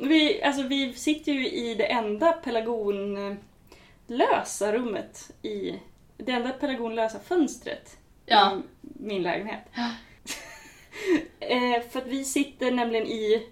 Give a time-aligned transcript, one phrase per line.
[0.00, 5.74] Vi, alltså, vi sitter ju i det enda pelargonlösa rummet i...
[6.16, 8.56] Det enda pelargonlösa fönstret Ja.
[8.56, 9.60] i min lägenhet.
[9.74, 9.90] Ja.
[11.40, 13.46] eh, för att vi sitter nämligen i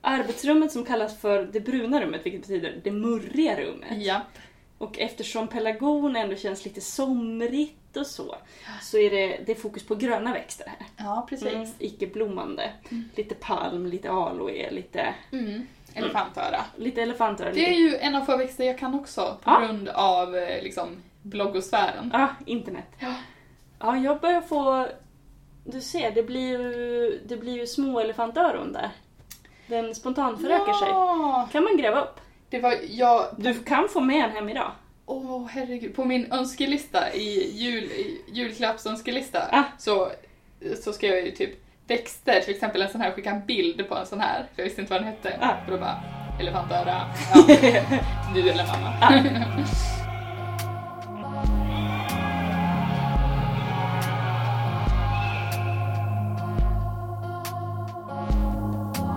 [0.00, 4.04] arbetsrummet som kallas för det bruna rummet, vilket betyder det murriga rummet.
[4.06, 4.20] Ja.
[4.78, 8.36] Och eftersom pelargon ändå känns lite somrigt och så,
[8.82, 10.86] så är det, det är fokus på gröna växter här.
[10.96, 11.52] Ja, precis.
[11.52, 12.72] Mm, Icke-blommande.
[13.16, 15.66] Lite palm, lite aloe, lite, Mm.
[16.04, 16.60] Elefantöra.
[16.76, 17.52] lite elefantöra.
[17.52, 17.80] Det är lite...
[17.80, 19.60] ju en av få växter jag kan också på Ja.
[19.60, 20.88] grund av eh, liksom
[21.22, 22.10] bloggosfären.
[22.12, 22.84] Ja, internet.
[22.98, 23.14] Ja.
[23.80, 24.86] Ja, jag börjar få...
[25.64, 28.90] Du ser, det blir ju, det blir ju små elefantöron där.
[29.66, 30.88] Den spontanförökar sig.
[30.88, 31.48] Ja!
[31.52, 32.20] kan man gräva upp.
[32.50, 33.26] Det var jag...
[33.36, 34.70] Du kan få med en hem idag.
[35.06, 39.62] Åh herregud, på min önskelista i, jul, i julklappsönskelista Ah.
[39.78, 40.10] så,
[40.82, 41.50] så skrev jag ju typ
[41.88, 44.64] växter, till exempel en sån här, skicka en bild på en sån här, för jag
[44.64, 45.38] visste inte vad den hette.
[45.40, 45.52] Ah.
[45.66, 45.96] Och då bara,
[46.40, 47.00] elefantöra,
[47.34, 47.44] ja,
[48.34, 48.90] du eller mamma.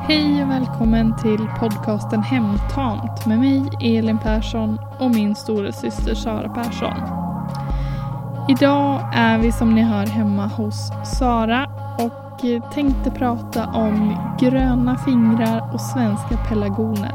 [0.08, 6.50] Hej och välkommen till podcasten Hemtamt med mig Elin Persson och min stora syster Sara
[6.50, 7.22] Persson.
[8.50, 11.81] Idag är vi som ni hör hemma hos Sara
[12.74, 17.14] tänkte prata om gröna fingrar och svenska pelargoner.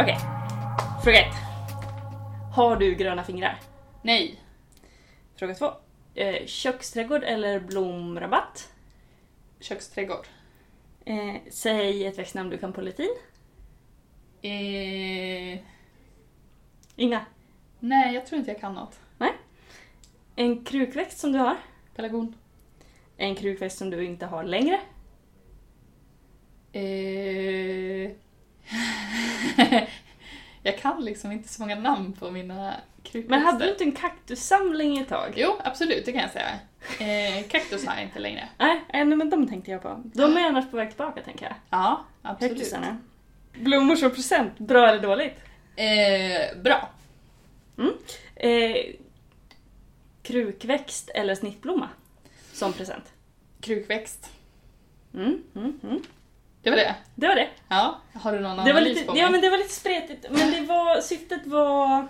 [0.00, 0.18] Okej.
[1.04, 1.34] Fråga ett.
[2.54, 3.60] Har du gröna fingrar?
[4.02, 4.40] Nej,
[5.36, 5.70] Fråga två.
[6.14, 8.68] Eh, köksträdgård eller blomrabatt?
[9.60, 10.26] köksträdgård.
[11.04, 13.16] Eh, säg ett växtnamn du kan på latin.
[14.42, 15.58] Eh,
[16.96, 17.20] Inga.
[17.80, 19.00] nej, jag tror inte jag kan något.
[20.38, 21.56] En krukväxt som du har.
[21.96, 22.34] Pelargon.
[23.16, 24.80] En krukväxt som du inte har längre.
[26.72, 28.10] Eh...
[30.62, 33.30] jag kan liksom inte så många namn på mina krukväxter.
[33.30, 35.32] Men hade du inte en kaktussamling ett tag?
[35.36, 36.58] Jo, absolut, det kan jag säga.
[37.00, 38.48] Eh, kaktus har jag inte längre.
[38.58, 40.02] Nej, nej, men de tänkte jag på.
[40.04, 41.54] De är annars på väg tillbaka tänker jag.
[41.70, 42.52] Ja, absolut.
[42.52, 42.98] Kaktusarna.
[43.54, 45.40] Blommor som present, bra eller dåligt?
[45.76, 46.90] Eh, bra.
[48.36, 48.94] Eh,
[50.28, 51.88] krukväxt eller snittblomma
[52.52, 53.04] som present?
[53.60, 54.30] Krukväxt.
[55.14, 56.02] Mm, mm, mm.
[56.62, 56.94] Det var det.
[57.14, 57.48] Det var det.
[57.68, 59.22] Ja, har du någon Det var, analys lite, på mig?
[59.22, 62.08] ja, men det var lite spretigt, men det var, syftet var...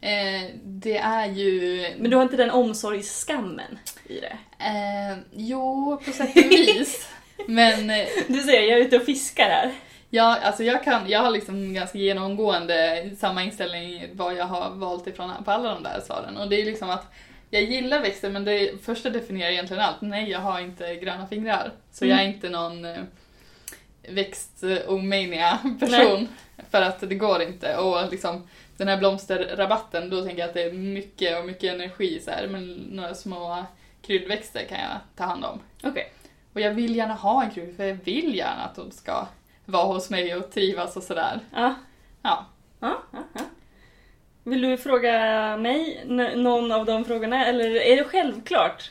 [0.00, 1.86] Eh, det är ju...
[1.98, 4.36] Men du har inte den omsorgsskammen i det.
[4.58, 7.08] Eh, jo, på sätt och vis.
[7.46, 9.72] Men eh, Du ser, jag är ute och fiskar här.
[10.14, 15.06] Ja, alltså jag, kan, jag har liksom ganska genomgående samma inställning vad jag har valt
[15.06, 16.36] ifrån på alla de där svaren.
[16.36, 17.06] Och det är liksom att
[17.50, 20.00] jag gillar växter men det första definierar egentligen allt.
[20.00, 21.72] Nej, jag har inte gröna fingrar.
[21.92, 23.02] Så jag är inte någon eh,
[24.08, 26.28] växtomania person.
[26.70, 27.76] För att det går inte.
[27.76, 32.20] Och liksom den här blomsterrabatten, då tänker jag att det är mycket och mycket energi
[32.20, 32.46] så här.
[32.46, 33.64] Men några små
[34.02, 35.60] kryddväxter kan jag ta hand om.
[35.82, 36.12] Okej.
[36.52, 39.26] Och jag vill gärna ha en kruk för jag vill gärna att de ska
[39.64, 41.40] vara hos mig och trivas och sådär.
[41.52, 41.74] Ja.
[42.22, 42.46] Ja.
[42.80, 43.40] Ja, ja.
[44.42, 45.10] Vill du fråga
[45.56, 46.04] mig
[46.36, 48.90] någon av de frågorna eller är det självklart?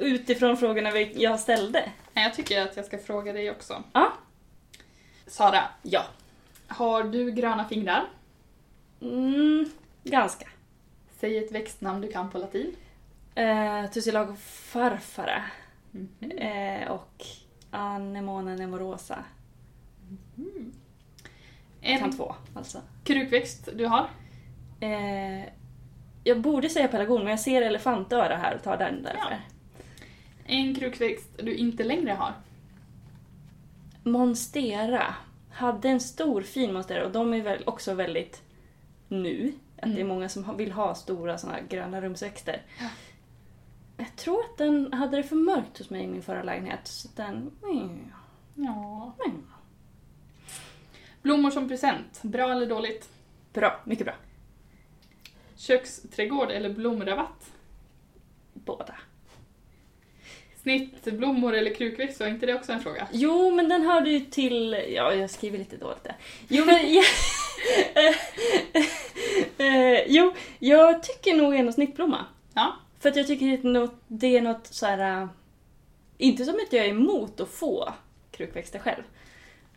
[0.00, 1.90] Utifrån frågorna jag ställde?
[2.14, 3.82] Jag tycker att jag ska fråga dig också.
[3.92, 4.12] Ja.
[5.26, 6.02] Sara, Ja.
[6.68, 8.04] har du gröna fingrar?
[9.00, 9.70] Mm,
[10.04, 10.48] ganska.
[11.20, 12.76] Säg ett växtnamn du kan på latin.
[13.34, 15.42] Eh, Tussilago farfara
[15.90, 16.30] Mhm.
[16.30, 17.24] eh, och
[17.70, 19.24] anemona nemorosa.
[20.36, 22.80] Kan En två alltså.
[23.04, 24.10] krukväxt du har?
[24.80, 25.44] Eh,
[26.24, 29.40] jag borde säga pelargon men jag ser elefantöra här och tar den därför.
[30.46, 32.32] En krukväxt du inte längre har?
[34.02, 35.14] Monstera
[35.50, 38.42] hade en stor fin monstera och de är väl också väldigt
[39.08, 39.52] nu.
[39.82, 42.62] Att det är många som vill ha stora såna här gröna rumsväxter.
[42.80, 42.88] Ja.
[43.96, 46.80] Jag tror att den hade det för mörkt hos mig i min förra lägenhet.
[46.84, 47.50] Så den...
[47.62, 48.12] mm,
[48.54, 49.14] Ja.
[49.26, 49.42] mm.
[51.26, 53.08] Blommor som present, bra eller dåligt?
[53.52, 54.14] Bra, mycket bra.
[55.56, 57.50] Köksträdgård eller blomrabatt?
[58.52, 58.94] Båda.
[60.62, 63.08] Snittblommor eller krukväxt, var inte det också en fråga?
[63.12, 64.72] Jo, men den hörde ju till...
[64.88, 66.16] Ja, jag skriver lite dåligt där.
[66.48, 66.94] Jo, men...
[66.94, 67.02] Ja,
[69.58, 72.24] Eh, jo, jag tycker nog en snittblomma.
[72.54, 72.72] Ja.
[73.00, 75.22] För att jag tycker att det är något så här...
[75.22, 75.28] äh,
[76.18, 77.92] Inte som att jag är emot att få
[78.30, 79.02] krukväxter själv.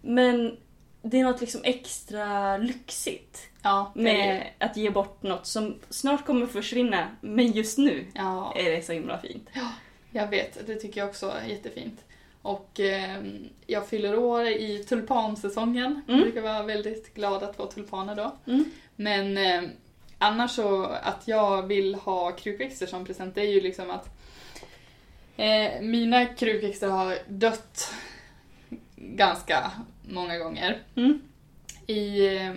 [0.02, 0.57] Men
[1.01, 5.75] det är något liksom extra lyxigt Ja, det är med att ge bort något som
[5.90, 9.50] snart kommer försvinna, men just nu Ja, är det så himla fint.
[10.12, 10.68] jag vet.
[10.68, 12.04] Det tycker jag också är jättefint.
[12.42, 13.24] Och eh,
[13.68, 16.01] jag fyller år i tulpansäsongen.
[16.07, 16.24] Jag Mm.
[16.24, 18.36] brukar vara väldigt glad att få tulpaner då.
[18.48, 18.66] Mm.
[18.95, 19.69] Men eh,
[20.18, 24.10] annars så att jag vill ha krukväxter som present det är ju liksom att
[25.38, 27.94] eh, mina krukväxter har dött
[28.95, 29.72] ganska
[30.10, 30.78] många gånger.
[30.96, 31.22] Mm.
[31.88, 32.54] I eh,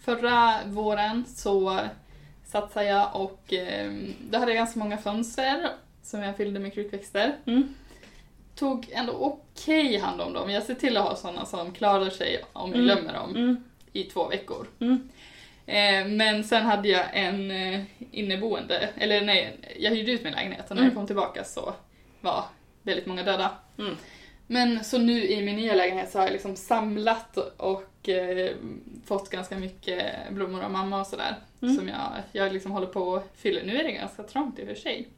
[0.00, 1.78] förra våren så
[2.44, 3.92] satsade jag och eh,
[4.30, 5.68] då hade jag ganska många fönster
[6.02, 7.36] som jag fyllde med krukväxter.
[7.46, 7.74] Mm.
[8.54, 10.50] Tog ändå okej hand om dem.
[10.50, 12.84] Jag ser till att ha sådana som klarar sig om jag Mm.
[12.86, 13.64] glömmer dem Mm.
[13.92, 14.66] i två veckor.
[14.80, 15.08] Mm.
[15.66, 17.52] Eh, men sen hade jag en
[18.10, 21.74] inneboende, eller nej, jag hyrde ut min lägenhet och när jag kom tillbaka så
[22.20, 22.44] var
[22.82, 23.50] väldigt många döda.
[23.78, 23.96] Mm.
[24.52, 28.50] Men så nu i min nya lägenhet så har jag liksom samlat och eh,
[29.06, 31.36] fått ganska mycket blommor av mamma och sådär.
[31.62, 31.76] Mm.
[31.76, 33.64] Som jag, jag liksom håller på och fyller.
[33.64, 35.08] Nu är det ganska trångt i och för sig.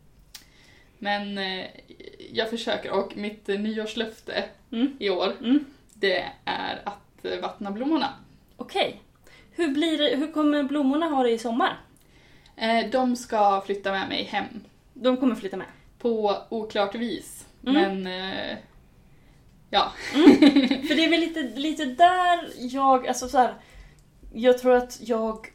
[0.99, 1.67] Men eh,
[2.32, 4.96] jag försöker och mitt eh, nyårslöfte Mm.
[5.00, 5.64] i år Mm.
[5.94, 8.08] det är att eh, vattna blommorna.
[8.56, 9.00] Okej.
[9.55, 11.76] Hur, blir det, hur kommer blommorna ha det i sommar?
[12.56, 14.44] Eh, de ska flytta med mig hem
[14.94, 15.67] De kommer flytta med.
[15.99, 17.46] på oklart vis.
[17.67, 18.02] Mm.
[18.02, 18.06] Men
[19.72, 19.92] ja,
[20.88, 23.54] För det är väl lite, lite där jag, alltså så här,
[24.32, 25.46] jag tror att jag,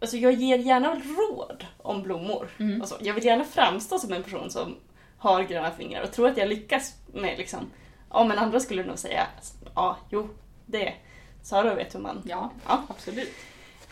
[0.00, 2.48] alltså jag ger gärna råd om blommor.
[2.58, 2.80] Mm.
[2.80, 4.76] Alltså, jag vill gärna framstå som en person som
[5.18, 7.70] har gröna fingrar och tror att jag lyckas med liksom,
[8.10, 9.26] ja men andra skulle nog säga,
[9.74, 10.28] ja jo,
[10.66, 10.94] det,
[11.42, 12.82] Sara vet hur man, ja, ja.
[12.88, 13.32] absolut.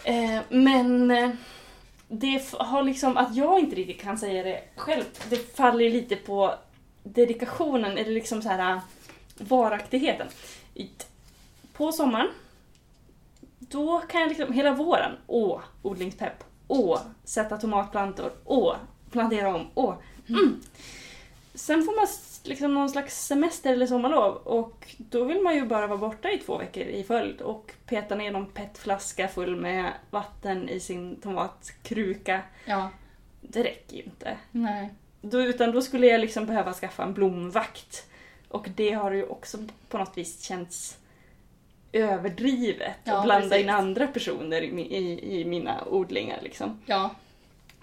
[0.05, 1.31] Eh, men eh,
[2.09, 6.55] det har liksom, att jag inte riktigt kan säga det själv, det faller lite på
[7.03, 8.81] dedikationen, eller liksom så här
[9.41, 10.27] varaktigheten.
[11.73, 12.29] På sommaren,
[13.59, 18.77] då kan jag liksom hela våren, åh, odlingspepp, åh, sätta tomatplantor, åh,
[19.11, 19.95] plantera om, åh,
[20.29, 20.61] mm.
[21.55, 22.07] Sen får man
[22.45, 26.39] liksom någon slags semester eller sommarlov och då vill man ju bara vara borta i
[26.39, 32.43] två veckor i följd och peta ner någon petflaska full med vatten i sin tomatkruka.
[32.65, 32.91] Ja,
[33.41, 34.37] Det räcker ju inte.
[34.51, 34.91] nej.
[35.23, 38.07] Då, utan då skulle jag liksom behöva skaffa en blomvakt.
[38.51, 39.59] Och det har ju också
[39.89, 40.99] på något vis känts
[41.93, 43.63] överdrivet Ja, att blanda precis.
[43.63, 46.39] in andra personer i, i, i mina odlingar.
[46.43, 46.81] Liksom.
[46.87, 47.11] Ja,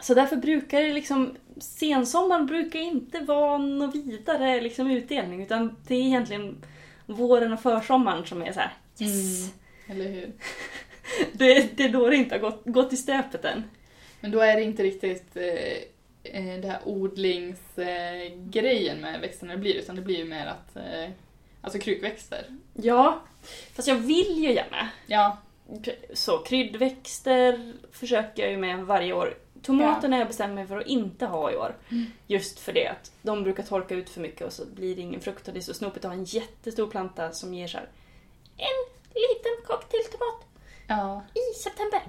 [0.01, 5.95] Så därför brukar det liksom, sensommaren brukar inte vara något vidare liksom utdelning utan det
[5.95, 6.55] är egentligen
[7.05, 8.73] våren och försommaren som är så här.
[8.99, 9.51] yes!
[9.87, 10.01] Mm.
[10.01, 10.31] eller hur?
[11.33, 13.63] Det, det är då det inte har gått, gått i stöpet än.
[14.19, 15.77] Men då är det inte riktigt eh,
[16.33, 20.75] eh, det här odlingsgrejen grejen med växterna det blir, utan det blir ju mer att,
[20.75, 21.09] eh,
[21.61, 22.45] alltså krukväxter.
[22.73, 23.21] Ja,
[23.73, 24.89] fast jag vill ju gärna.
[25.07, 25.37] Ja,
[26.13, 29.37] Så kryddväxter försöker jag ju med varje år.
[29.61, 31.75] Tomaterna har jag bestämt mig för att inte ha i år.
[31.91, 32.05] Mm.
[32.27, 35.21] Just för det att de brukar torka ut för mycket och så blir det ingen
[35.21, 37.89] frukt och det är så snopet att ha en jättestor planta som ger så här
[38.57, 40.45] en liten cocktailtomat
[40.87, 42.01] ja i september.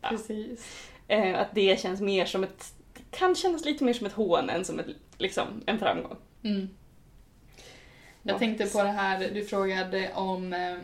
[0.00, 0.08] Ja.
[0.08, 0.88] precis.
[1.08, 2.74] Eh, att det känns mer som ett,
[3.10, 4.86] kan kännas lite mer som ett hån än som ett,
[5.18, 6.16] liksom, en framgång.
[6.42, 6.68] Mm.
[8.22, 8.38] Jag Ja.
[8.38, 10.76] tänkte på det här, du frågade om eh,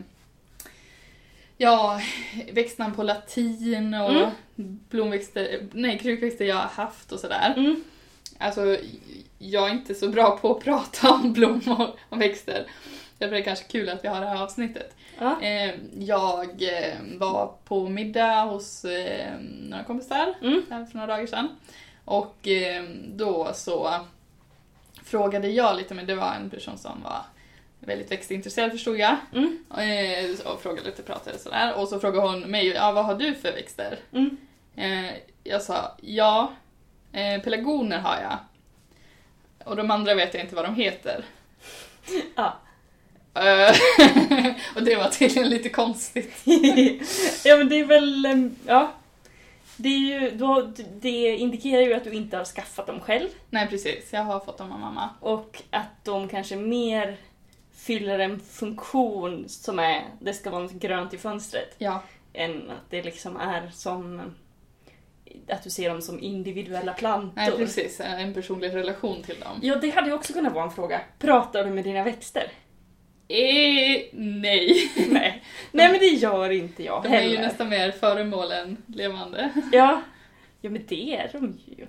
[1.57, 2.01] ja,
[2.51, 4.29] växtnamn på latin och Mm.
[4.89, 7.53] blomväxter, nej krukväxter jag har haft och sådär.
[7.57, 7.83] Mm.
[8.37, 8.77] Alltså,
[9.39, 12.65] jag är inte så bra på att prata om blommor och växter.
[13.17, 14.95] Därför är det kanske kul att vi har det här avsnittet.
[15.19, 15.41] Ja.
[15.41, 18.85] Eh, jag eh, var på middag hos
[19.69, 20.61] några kompisar Mm.
[20.67, 21.47] för några dagar sedan.
[22.05, 23.99] Och eh, då så
[25.03, 27.21] frågade jag lite, men det var en person som var
[27.79, 29.15] väldigt växtintresserad förstod jag.
[29.33, 29.65] Mm.
[29.77, 31.79] Eh, och frågade lite, pratade sådär.
[31.79, 33.99] Och så frågade hon mig, ja vad har du för växter?
[34.11, 34.37] Mm.
[34.75, 36.53] Eh, jag sa, ja,
[37.43, 38.37] pelargoner har jag.
[39.63, 41.25] Och de andra vet jag inte vad de heter.
[42.35, 42.59] Ja.
[44.75, 46.33] Och det var tydligen lite konstigt.
[47.45, 48.91] ja men det är väl, ja.
[49.77, 53.67] Det, är ju, då, det indikerar ju att du inte har skaffat dem själv Nej
[53.67, 55.09] precis, jag har fått dem av mamma.
[55.19, 57.17] och att de kanske mer
[57.75, 62.03] fyller en funktion som är, det ska vara något grönt i fönstret, Ja,
[62.33, 64.21] än att det liksom är som
[65.47, 67.33] att du ser dem som individuella plantor.
[67.35, 67.99] Nej, precis.
[67.99, 69.59] En personlig relation till dem.
[69.61, 71.01] Ja, det hade ju också kunnat vara en fråga.
[71.19, 72.51] Pratar du med dina växter?
[73.27, 74.91] Eh, nej.
[75.09, 75.43] Nej.
[75.71, 77.41] Nej men det gör inte jag De är ju heller.
[77.41, 79.49] nästan mer föremål än levande.
[79.71, 80.01] Ja.
[80.61, 81.87] ja, men det är de ju.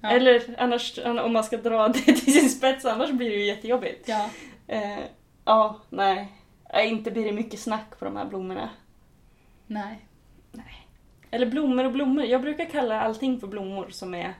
[0.00, 0.10] Ja.
[0.10, 4.08] Eller annars, om man ska dra det till sin spets, annars blir det ju jättejobbigt.
[4.08, 4.30] Ja.
[4.66, 4.98] Eh,
[5.44, 6.28] ja, nej.
[6.74, 8.68] Eh, Inte blir det mycket snack på de här blommorna.
[9.66, 10.04] Nej.
[11.30, 12.24] Eller blommor och blommor.
[12.24, 14.34] Jag brukar kalla allting för blommor som är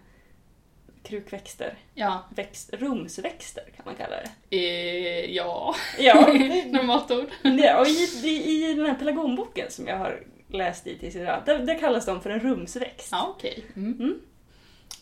[1.09, 1.79] krukväxter.
[1.95, 2.25] Ja.
[2.35, 4.57] Växt, rumsväxter kan man kalla det.
[4.57, 5.75] Eh, ja.
[5.99, 6.33] Ja,
[6.67, 7.29] Normalt ord.
[7.43, 11.43] det, och i, i, i den här pelargonboken som jag har läst i tills idag,
[11.47, 13.09] där, där kallas de för en rumsväxt.
[13.13, 13.65] Ja, okej.
[13.77, 14.21] Mm.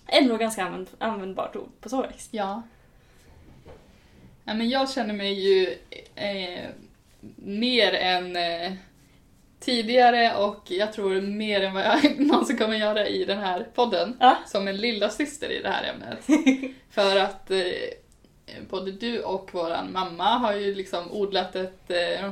[0.06, 2.28] Ändå ganska använd, användbart ord på så växt.
[2.34, 2.62] Ja.
[4.44, 4.54] ja.
[4.54, 5.78] Men jag känner mig ju
[6.14, 6.70] eh,
[7.36, 8.72] mer än eh,
[9.66, 14.16] tidigare och jag tror mer än vad jag någonsin kommer göra i den här podden.
[14.20, 14.37] Ja.
[14.46, 16.26] Som en lilla syster i det här ämnet.
[16.90, 17.58] För att eh,
[18.70, 22.30] både du och våran mamma har ju liksom odlat ett eh,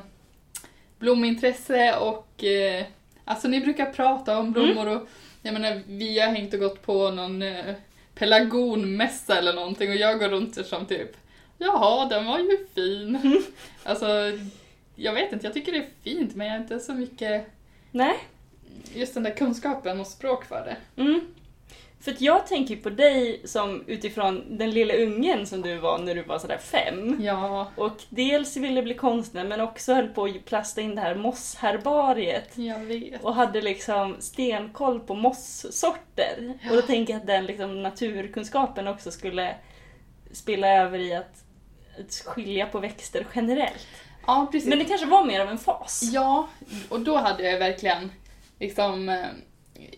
[0.98, 2.84] blomintresse och eh,
[3.24, 5.08] alltså ni brukar prata om blommor och
[5.42, 7.74] jag menar vi har hängt och gått på någon eh,
[8.14, 11.16] pelargonmässa eller någonting och jag går runt som typ
[11.58, 13.42] Jaha, den var ju fin.
[13.84, 14.06] Alltså,
[14.96, 17.46] jag vet inte, jag tycker det är fint men jag har inte så mycket
[17.90, 18.14] Nej.
[18.94, 21.02] just den där kunskapen och språk för det.
[21.02, 21.20] Mm.
[22.00, 26.14] För att jag tänker på dig som utifrån den lilla ungen som du var när
[26.14, 27.18] du var sådär fem.
[27.22, 31.14] Ja, Och dels ville bli konstnär men också höll på att plasta in det här
[31.14, 32.58] mosshärbariet.
[32.58, 33.24] jag vet.
[33.24, 36.58] Och hade liksom stenkoll på mosssorter.
[36.70, 39.54] Och då tänker jag att den liksom naturkunskapen också skulle
[40.32, 41.44] spilla över i att
[42.26, 43.88] skilja på växter generellt.
[44.26, 44.68] Ja, precis.
[44.68, 46.00] Men det kanske var mer av en fas.
[46.02, 46.48] Ja,
[46.88, 48.12] och då hade jag verkligen
[48.58, 49.26] liksom eh,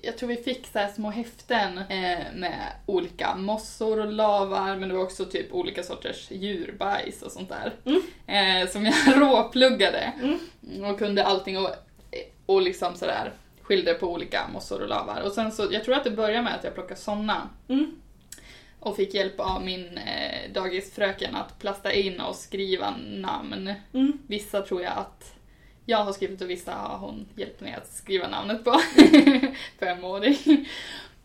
[0.02, 4.95] jag tror vi fick så små häften eh, med olika mossor och lavar men det
[4.95, 7.73] var också typ olika sorters djurbajs och sånt där.
[8.26, 10.12] Eh, som jag råpluggade.
[10.23, 10.85] Mm.
[10.85, 11.71] Och kunde allting och,
[12.47, 15.21] och liksom sådär skilde på olika mossor och lavar.
[15.21, 17.49] Och sen så, jag tror att det började med att jag plockade såna.
[17.68, 18.00] Mm.
[18.87, 23.75] Och fick hjälp av min eh, dagisfröken att plasta in och skriva namn.
[23.95, 24.12] Mm.
[24.26, 25.35] Vissa tror jag att
[25.87, 28.81] jag har skrivit och vissa har hon hjälpt mig att skriva namnet på.
[29.78, 30.69] Femåring.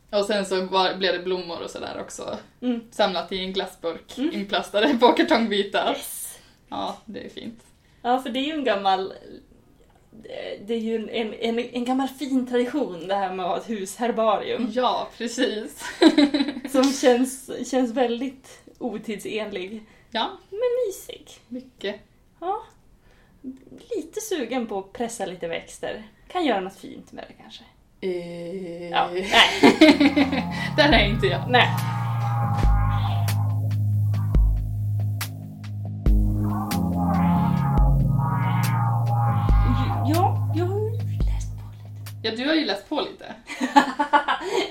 [0.09, 2.37] Och sen så var, blev det blommor och sådär också.
[2.61, 2.81] Mm.
[2.91, 4.33] Samlat i en glassburk, Mm.
[4.33, 5.89] inplastade på kartongbitar.
[5.89, 6.39] Yes.
[6.69, 7.63] Ja, det är fint.
[8.01, 9.13] Ja, för det är ju en gammal...
[10.65, 13.69] Det är ju en, en, en gammal fin tradition det här med att ha ett
[13.69, 14.71] husherbarium.
[14.73, 15.83] Ja, precis.
[16.71, 19.83] Som känns, känns väldigt otidsenlig.
[20.11, 21.27] Ja, Men mysig.
[21.47, 21.95] mycket.
[22.39, 22.61] Ja.
[23.95, 26.03] Lite sugen på att pressa lite växter.
[26.31, 27.63] Kan göra något fint med det kanske.
[28.01, 29.73] Eh, Ja, nej.
[30.77, 31.49] Där är inte jag.
[31.49, 31.67] nej.
[42.23, 43.35] Ja, du har ju läst på lite.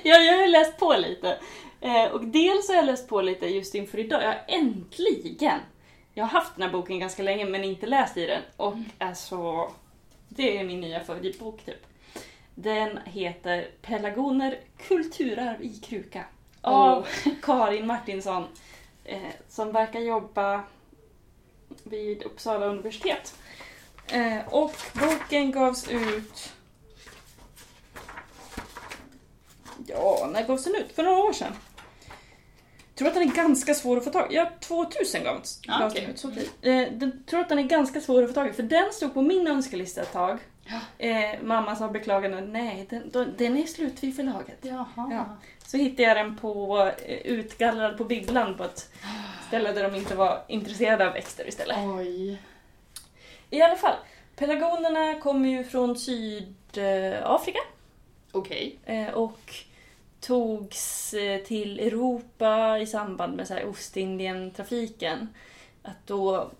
[0.02, 1.38] ja, jag har ju läst på lite.
[1.80, 4.23] Eh, och dels har jag läst på lite just inför idag.
[4.23, 5.61] Jag har äntligen!
[6.14, 8.42] Jag har haft den här boken ganska länge men inte läst i den.
[8.57, 9.71] Och alltså,
[10.28, 11.87] det är min nya favoritbok typ.
[12.54, 16.25] Den heter Pelargoner kulturarv i kruka.
[16.61, 17.07] Av
[17.42, 18.45] Karin Martinsson.
[19.04, 20.62] Eh, som verkar jobba
[21.83, 23.35] vid Uppsala universitet.
[24.07, 26.52] Eh, och boken gavs ut
[29.87, 30.92] Ja, när gavs den ut?
[30.92, 31.52] För några år sedan.
[32.94, 34.37] Jag tror att den är ganska svår att få tag i.
[34.37, 36.02] Ja, 2000 gavs Ja, gavs okej.
[36.02, 36.18] den ut.
[36.18, 36.49] Så tid.
[37.02, 39.22] Eh, tror att den är ganska svår att få tag i, för den stod på
[39.22, 40.38] min önskelista ett tag.
[40.66, 41.06] Ja.
[41.06, 44.58] Eh, mamma sa beklagande, nej den, den- är slut vid förlaget.
[44.62, 44.87] Jaha.
[44.96, 45.37] Ja.
[45.66, 48.90] Så hittade jag den på, eh, utgallrad på bibblan på ett
[49.49, 51.76] ställe där de inte var intresserade av växter istället.
[51.99, 52.42] Oj.
[53.50, 53.96] I alla fall,
[54.37, 57.58] pelargonerna kommer ju från Sydafrika.
[58.32, 58.78] Okej.
[58.84, 59.54] Eh, och
[60.20, 65.28] togs eh, till Europa i samband med så här Ostindien-trafiken.
[65.82, 66.50] Att då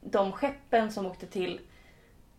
[0.00, 1.60] de skeppen som åkte till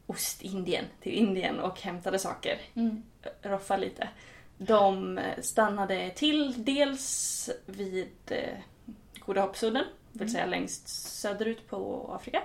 [0.07, 3.03] Ostindien, till Indien och hämtade saker, Mm.
[3.41, 4.09] roffa lite,
[4.57, 8.57] de stannade till dels vid eh,
[9.19, 10.87] Goda hoppsudden, det vill säga längst
[11.19, 12.43] söderut på Afrika,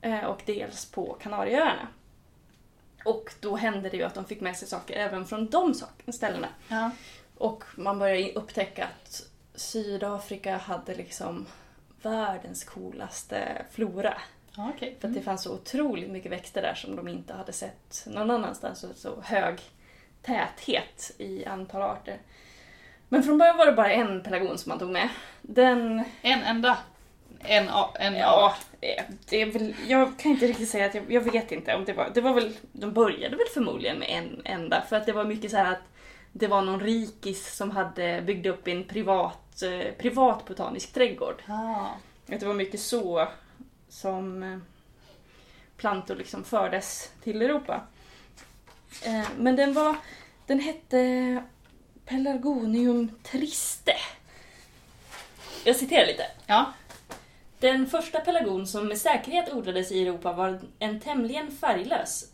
[0.00, 1.88] eh, och dels på Kanarieöarna.
[3.04, 5.74] Och då hände det ju att de fick med sig saker även från de
[6.12, 6.48] ställena.
[6.68, 6.90] Ja.
[7.38, 9.22] Och man började upptäcka att
[9.54, 11.46] Sydafrika hade liksom
[12.02, 14.14] världens coolaste flora.
[14.56, 14.96] Ja, okej.
[15.00, 18.30] För att det fanns så otroligt mycket växter där som de inte hade sett någon
[18.30, 18.84] annanstans.
[18.84, 19.60] Och så hög
[20.22, 22.18] täthet i antal arter.
[23.08, 25.08] Men från början var det bara en pelargon som man tog med.
[25.42, 26.78] Den, En enda.
[27.44, 28.54] En, en ja,
[29.28, 31.92] det är väl, jag kan inte riktigt säga att jag, jag vet inte om det
[31.92, 35.24] var, det var väl, de började väl förmodligen med en enda för att det var
[35.24, 35.82] mycket så här att
[36.32, 41.42] det var någon rikis som hade byggt upp en privat, eh, privat botanisk trädgård.
[41.48, 41.86] Ah.
[42.34, 43.28] Att det var mycket så
[43.88, 44.58] som eh,
[45.76, 47.80] plantor liksom fördes till Europa.
[49.04, 49.96] Eh, Men den var,
[50.46, 51.42] den hette
[52.06, 53.94] Pelargonium triste.
[55.64, 56.26] Jag citerar lite.
[56.46, 56.72] Ja.
[57.62, 62.24] Den första pelargon som med säkerhet odlades i Europa var en tämligen färglös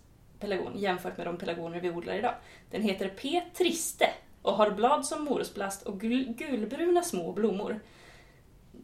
[0.40, 2.34] pelargon jämfört med de pelargoner vi odlar idag.
[2.70, 3.42] Den heter P.
[3.56, 4.10] triste
[4.42, 7.80] och har blad som morosplast och gul- gulbruna små blommor.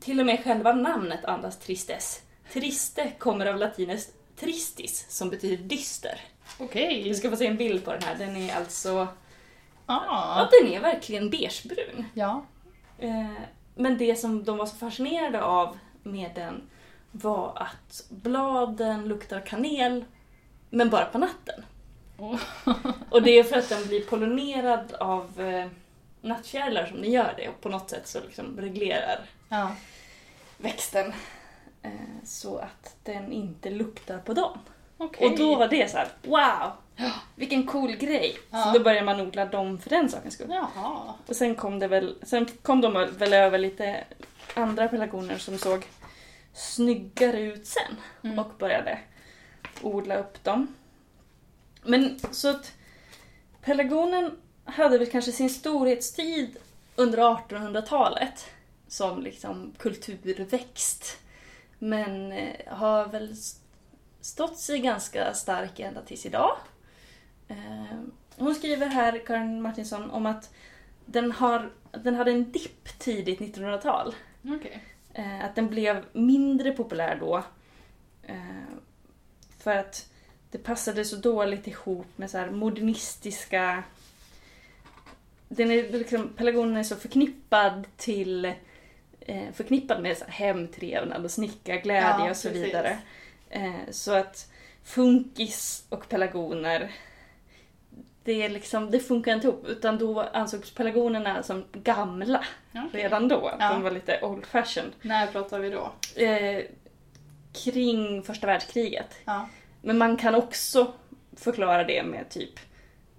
[0.01, 2.23] Till och med själva namnet andas tristess.
[2.53, 6.21] Triste kommer av latineskt tristis som betyder dyster.
[6.61, 7.03] Okej.
[7.05, 8.15] Du ska få se en bild på den här.
[8.19, 9.09] Den är alltså...
[9.87, 10.49] Ja, Ah.
[10.61, 12.05] den är verkligen beigebrun.
[12.15, 12.45] Ja.
[12.99, 13.31] Eh,
[13.75, 16.63] Men det som de var så fascinerade av med den
[17.13, 20.05] var att bladen luktar kanel,
[20.71, 21.65] men bara på natten.
[22.19, 22.41] Oh.
[23.11, 25.67] Och det är för att den blir pollinerad av eh,
[26.21, 29.71] nattfjärilar som den gör det och på något sätt så liksom reglerar Ja.
[30.59, 31.13] växten
[31.83, 31.91] eh,
[32.25, 34.59] så att den inte luktar på dagen.
[34.97, 35.29] Okej.
[35.29, 36.71] Och då var det så här: wow!
[37.35, 38.37] Vilken cool grej!
[38.51, 38.63] Ja.
[38.63, 40.47] Så då började man odla dem för den sakens skull.
[40.51, 41.15] Jaha.
[41.27, 44.05] Och sen kom det väl, sen kom de väl över lite
[44.55, 45.87] andra pelargoner som såg
[46.53, 48.39] snyggare ut sen Mm.
[48.39, 48.99] och började
[49.83, 50.75] odla upp dem.
[51.83, 52.73] Men så att
[53.61, 56.57] pelargonen hade väl kanske sin storhetstid
[56.97, 58.47] under 1800-talet
[58.89, 61.17] som liksom kulturväxt.
[61.79, 63.37] Men eh, har väl
[64.21, 66.57] stått sig ganska stark ända tills idag.
[67.49, 67.99] Eh,
[68.37, 70.51] Hon skriver här, Karin Martinsson, om att
[71.07, 74.15] den, har, den hade en dipp tidigt 1900-tal.
[74.49, 74.81] Okej.
[75.15, 77.45] Eh, att den blev mindre populär då.
[78.23, 78.37] Eh,
[79.59, 80.09] för att
[80.51, 83.85] det passade så dåligt ihop med så här modernistiska...
[85.49, 88.45] Den är liksom, pelargonen är så förknippad till
[89.21, 92.67] eh, förknippad med så här hemtrevnad och snickarglädje Ja, och så precis.
[92.67, 92.99] vidare.
[93.91, 94.53] Så att
[94.85, 96.93] funkis och pelargoner
[98.25, 103.03] det, liksom, det funkar inte ihop utan då ansågs pelargonerna som gamla Okej.
[103.03, 103.47] redan då.
[103.49, 103.69] Att Ja.
[103.73, 104.93] De var lite old fashioned.
[105.03, 105.93] När pratar vi då?
[106.23, 106.65] Eh,
[107.53, 109.15] kring första världskriget.
[109.25, 109.49] Ja.
[109.83, 110.93] Men man kan också
[111.37, 112.61] förklara det med typ,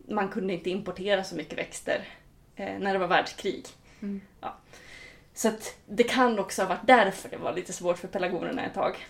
[0.07, 2.07] man kunde inte importera så mycket växter
[2.55, 3.65] eh, när det var världskrig.
[4.01, 4.21] Mm.
[4.41, 4.55] Ja.
[5.33, 8.73] Så att det kan också ha varit därför det var lite svårt för pelargonerna ett
[8.73, 9.05] tag.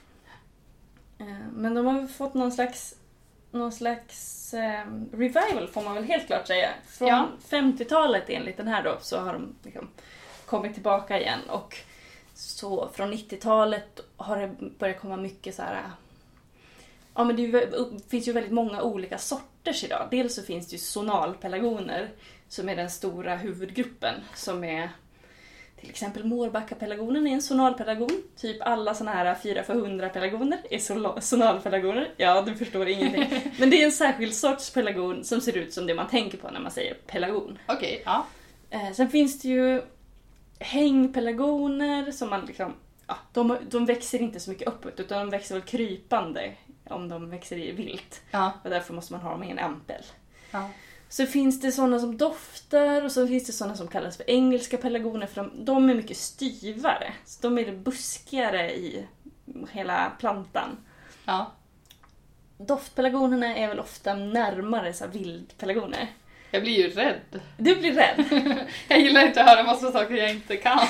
[1.19, 2.95] Eh, men de har fått någon slags,
[3.51, 6.69] någon slags eh, revival får man väl helt klart säga.
[6.87, 7.27] Från Ja.
[7.49, 9.89] 50-talet enligt den här då så har de liksom
[10.45, 11.77] kommit tillbaka igen och
[12.33, 15.83] så från 90-talet har det börjat komma mycket så här
[17.15, 17.69] Ja men det
[18.09, 20.07] finns ju väldigt många olika sorters idag.
[20.11, 22.09] Dels så finns det ju sonalpelargoner
[22.47, 24.89] som är den stora huvudgruppen som är
[25.79, 28.23] till exempel Mårbackapelargonen är en sonalpelargon.
[28.37, 30.79] Typ alla såna här 4 för 100 pelargoner är
[31.21, 32.09] sonalpelargoner.
[32.17, 33.51] Ja, du förstår ingenting.
[33.59, 36.51] Men det är en särskild sorts pelargon som ser ut som det man tänker på
[36.51, 37.59] när man säger pelargon.
[37.67, 38.25] Okej, ja.
[38.69, 39.81] Eh, sen finns det ju
[40.65, 42.73] hängpelargoner som man liksom...
[43.07, 46.53] Ja, de, de växer inte så mycket uppåt utan de växer väl krypande
[46.89, 48.21] om de växer i vilt.
[48.31, 48.51] Ja.
[48.63, 50.03] Och därför måste man ha dem i en ampel.
[50.51, 50.69] ja.
[51.09, 54.77] Så finns det sådana som doftar och så finns det sådana som kallas för engelska
[54.77, 57.13] pelargoner för de, de är mycket styvare.
[57.25, 59.05] Så de är buskigare i
[59.71, 60.77] hela plantan.
[61.25, 61.51] ja.
[62.57, 66.07] Doftpelargonerna är väl ofta närmare så här vildpelargoner.
[66.55, 67.41] Jag blir ju rädd.
[67.57, 68.25] Du blir rädd.
[68.87, 70.79] Jag gillar inte att höra massa saker jag inte kan.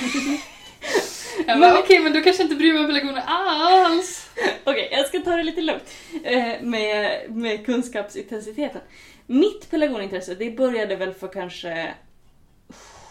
[1.37, 4.29] Jag Men- bara, okej men du kanske inte bryr mig om pelargoner alls.
[4.63, 8.81] Okej, jag ska ta det lite lugnt eh, med, med kunskapsintensiteten.
[9.25, 11.93] Mitt pelargonintresse, det började väl för kanske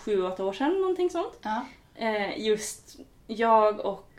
[0.04, 1.38] 7-8 år sedan, någonting sånt.
[1.42, 1.66] Ja.
[1.96, 4.10] Eh, just jag och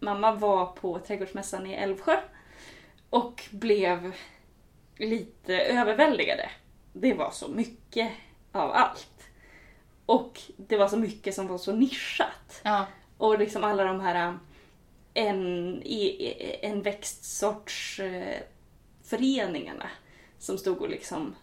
[0.00, 2.16] mamma var på trädgårdsmässan i Älvsjö
[3.10, 4.12] och blev
[4.98, 6.50] lite överväldigade.
[7.00, 8.12] Det var så mycket
[8.52, 9.28] av allt.
[10.06, 12.60] Och det var så mycket som var så nischat.
[12.62, 12.86] Ja.
[13.18, 14.40] Och liksom alla de här um,
[15.14, 15.82] en,
[16.62, 18.42] en växtsorts eh,
[19.02, 19.90] föreningarna
[20.38, 21.34] som stod och liksom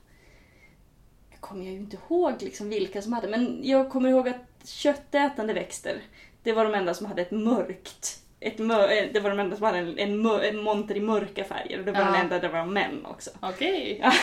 [1.32, 5.54] jag kommer ju inte ihåg liksom vilka som hade men jag kommer ihåg att köttätande
[5.54, 6.02] växter
[6.44, 9.56] det var de enda som hade ett mörkt ett mör, eh, det var de enda
[9.56, 12.06] som hade en, en, mör, en monter i mörka färger och det var Ja.
[12.06, 13.30] den enda där var män också.
[13.42, 14.00] Okej.
[14.02, 14.12] Ja.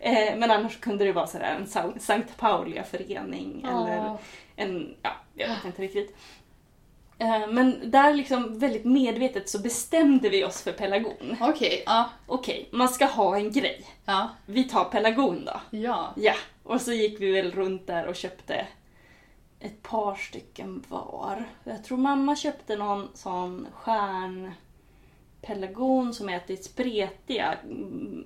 [0.00, 4.18] Eh, men annars kunde det vara sådär en Sa- Sankt Paulia-förening eller Ja.
[4.56, 6.16] en, ja, jag vet inte riktigt.
[7.18, 11.36] Eh, Men där liksom väldigt medvetet så bestämde vi oss för pelargon.
[11.40, 12.10] Okej, ja.
[12.26, 13.80] Okej, man ska ha en grej.
[14.04, 14.28] Ja.
[14.46, 15.60] Vi tar pelargon då.
[15.78, 16.12] Ja.
[16.16, 18.66] Ja, och så gick vi väl runt där och köpte
[19.60, 21.44] ett par stycken var.
[21.64, 27.58] Jag tror mamma köpte någon sån stjärnpelargon som är lite spretiga.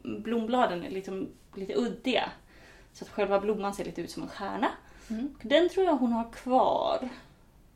[0.03, 2.31] Blombladen är liksom lite uddiga.
[2.93, 4.69] Så att själva blomman ser lite ut som en stjärna.
[5.09, 5.35] Mm.
[5.43, 7.09] Den tror jag hon har kvar.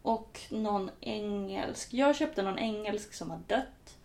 [0.03, 1.95] Och någon engelsk.
[1.95, 3.97] Jag köpte någon engelsk som har dött.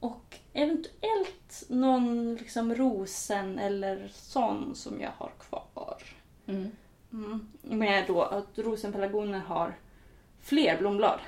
[0.00, 6.02] Och eventuellt någon liksom rosen eller sån som jag har kvar.
[6.46, 6.70] Mm.
[7.12, 7.48] Mm.
[7.62, 9.74] Med då att rosenpelargoner har
[10.40, 11.20] fler blomblad.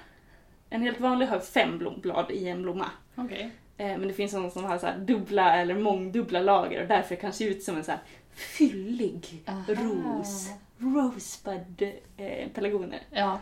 [0.70, 2.90] En helt vanlig har fem blomblad i en blomma.
[3.14, 3.50] Okej.
[3.76, 7.16] Eh, Men det finns sådana som har så här dubbla eller mångdubbla lager och därför
[7.16, 9.62] kan se ut som en så här fyllig Aha.
[9.68, 10.48] ros.
[10.78, 13.00] Rosebud eh, pelargoner.
[13.10, 13.38] Ja.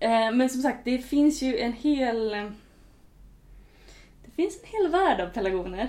[0.00, 2.28] Eh, men som sagt, det finns ju en hel...
[4.24, 5.88] Det finns en hel värld av pelargoner.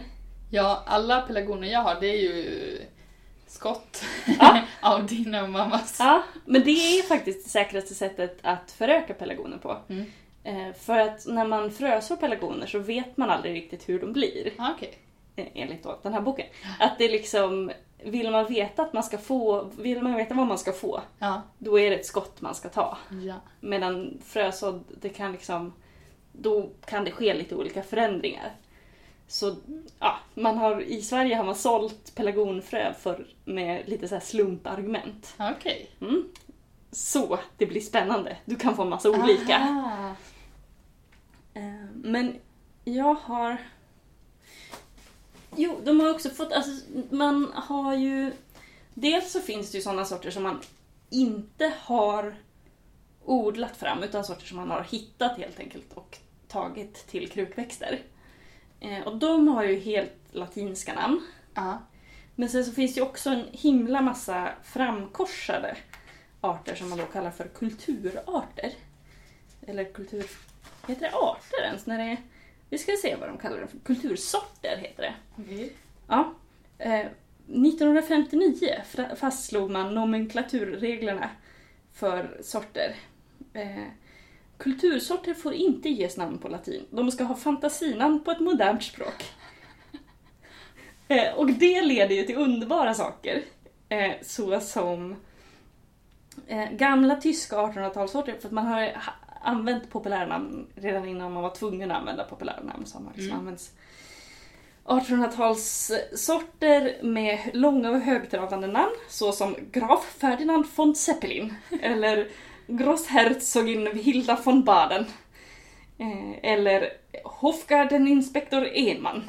[0.51, 2.80] Ja, alla pelargoner jag har det är ju
[3.51, 4.03] skott
[4.39, 4.61] Ja.
[4.81, 5.95] av din och mammas.
[5.99, 9.77] Ja, men det är faktiskt det säkraste sättet att föröka pelargoner på.
[9.89, 10.05] Mm.
[10.43, 14.51] Eh, för att när man frösår pelargoner så vet man aldrig riktigt hur de blir.
[14.57, 14.97] Ja, Okej.
[15.35, 16.45] eh, Enligt då den här boken.
[16.79, 17.71] Att det liksom,
[18.03, 21.41] vill man veta att man ska få, vill man veta vad man ska få, Ja.
[21.57, 22.97] då är det ett skott man ska ta.
[23.23, 23.35] Ja.
[23.59, 25.73] Medan frösådd, det kan liksom,
[26.31, 28.51] då kan det ske lite olika förändringar.
[29.32, 29.56] Så
[30.00, 35.34] ja, man har, i Sverige har man sålt pelargonfrö för, med lite så här slumpargument.
[35.38, 35.91] Ja, Okej.
[36.02, 36.30] Mm.
[36.91, 38.38] Så det blir spännande.
[38.46, 39.58] Du kan få en massa olika.
[39.58, 40.15] Aha.
[41.54, 42.36] Eh, Men
[42.84, 43.58] jag har...
[45.56, 46.52] Jo, de har också fått...
[46.52, 46.72] Alltså,
[47.10, 48.32] man har ju...
[48.94, 50.62] Dels så finns det ju sådana sorter som man
[51.10, 52.36] inte har
[53.26, 56.17] odlat fram, utan sorter som man har hittat helt enkelt och
[56.48, 58.00] tagit till krukväxter.
[58.82, 61.22] Eh, Och de har ju helt latinska namn.
[61.54, 61.82] Ja.
[62.36, 65.78] Men sen så finns det ju också en himla massa framkorsade
[66.41, 68.72] arter som man då kallar för kulturarter.
[69.67, 70.26] Eller kultur...
[70.88, 71.86] Heter det arter ens?
[71.86, 72.17] När det är...
[72.70, 73.80] Vi ska se vad de kallar det för.
[73.80, 75.13] Kultursorter heter det.
[75.38, 75.74] Okej.
[76.08, 76.34] Ja.
[76.78, 77.06] Eh,
[77.48, 81.30] 1959 fra- fastslog man nomenklaturreglerna
[81.94, 82.96] för sorter.
[83.54, 83.84] Eh,
[84.63, 86.86] kultursorter får inte ges namn på latin.
[86.91, 89.24] De ska ha fantasinamn på ett modernt språk.
[91.08, 93.41] Eh, och det leder ju till underbara saker.
[93.89, 95.15] Eh, så som
[96.47, 101.43] eh, gamla tyska 1800-talssorter, för att man har ha- använt populära namn redan innan man
[101.43, 102.86] var tvungen att använda populära namn.
[102.86, 103.39] Så har man liksom Mm.
[103.39, 103.71] använts
[104.86, 112.28] 1800-talssorter med långa och högtravande namn såsom Graf Ferdinand von Zeppelin eller
[112.71, 115.05] Grossherzogin Hilda von Baden.
[115.97, 116.89] Eh, eller
[117.23, 119.23] Hofgardeninspektor Enman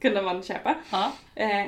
[0.00, 0.74] kunde man köpa.
[0.90, 1.12] Ja.
[1.34, 1.66] Eh,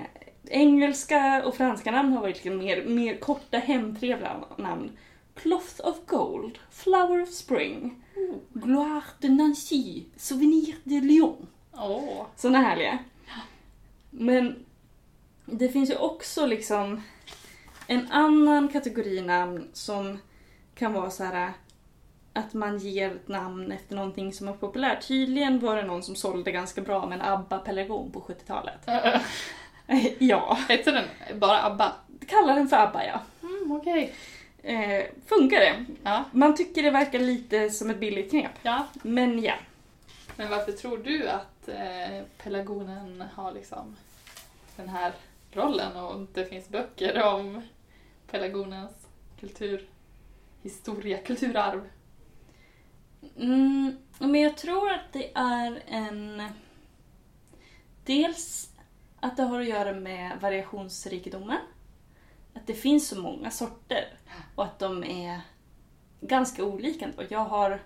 [0.50, 4.98] engelska och franska namn har varit mer, mer korta hemtrevliga namn.
[5.34, 8.04] Cloth of Gold, Flower of Spring,
[8.52, 11.46] Gloire de Nancy, Souvenir de Lyon.
[11.72, 12.26] Åh.
[12.36, 12.98] Såna härliga.
[14.10, 14.64] Men
[15.44, 17.02] det finns ju också liksom
[17.86, 20.18] en annan kategori namn som
[20.78, 21.52] kan vara så här
[22.32, 25.08] att man ger ett namn efter någonting som är populärt.
[25.08, 28.80] Tydligen var det någon som sålde ganska bra med en ABBA-pelargon på 70-talet.
[30.18, 31.92] ja, Heter den bara ABBA?
[32.26, 33.20] kallar den för ABBA ja.
[33.42, 34.14] Mm, Okej.
[34.62, 35.84] Eh, funkar det?
[36.02, 36.24] Ja.
[36.32, 38.52] Man tycker det verkar lite som ett billigt knep.
[38.62, 38.86] ja.
[39.02, 39.54] Men ja.
[40.36, 43.96] Men varför tror du att eh, pelargonen har liksom
[44.76, 45.12] den här
[45.52, 47.62] rollen och det finns böcker om
[48.30, 48.92] pelargonens
[50.68, 51.88] kulturhistoria, kulturarv?
[53.36, 56.42] Mm, men jag tror att det är en...
[58.04, 58.70] Dels
[59.20, 61.58] att det har att göra med variationsrikedomen.
[62.54, 64.04] Att det finns så många sorter
[64.54, 65.40] och att de är
[66.20, 67.04] ganska olika.
[67.04, 67.22] ändå.
[67.28, 67.82] Jag har,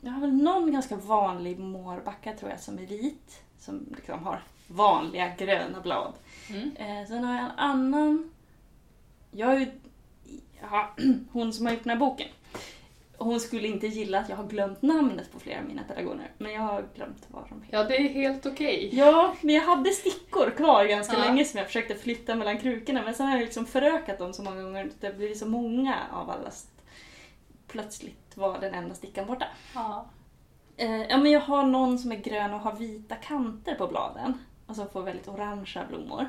[0.00, 3.42] jag har väl någon ganska vanlig mårbacka tror jag som är vit.
[3.58, 6.12] Som liksom har vanliga gröna blad.
[6.48, 6.76] Mm.
[6.76, 8.32] Eh, sen har jag en annan...
[9.30, 9.70] Jag har ju...
[10.70, 10.90] Ja,
[11.32, 12.28] hon som har gjort den här boken.
[13.18, 16.30] Hon skulle inte gilla att jag har glömt namnet på flera av mina pelargoner.
[16.38, 17.76] Men jag har glömt vad de heter.
[17.78, 18.90] Ja, det är helt okej.
[18.92, 21.24] Ja, men jag hade stickor kvar ganska Ja.
[21.24, 23.02] länge som jag försökte flytta mellan krukorna.
[23.02, 24.90] Men sen har jag liksom förökat dem så många gånger.
[25.00, 26.50] Det har blivit så många av alla
[27.68, 29.46] plötsligt var den enda stickan borta.
[29.74, 30.06] Ja.
[30.76, 34.34] Eh, ja, men jag har någon som är grön och har vita kanter på bladen.
[34.66, 36.26] Och som får väldigt orangea blommor.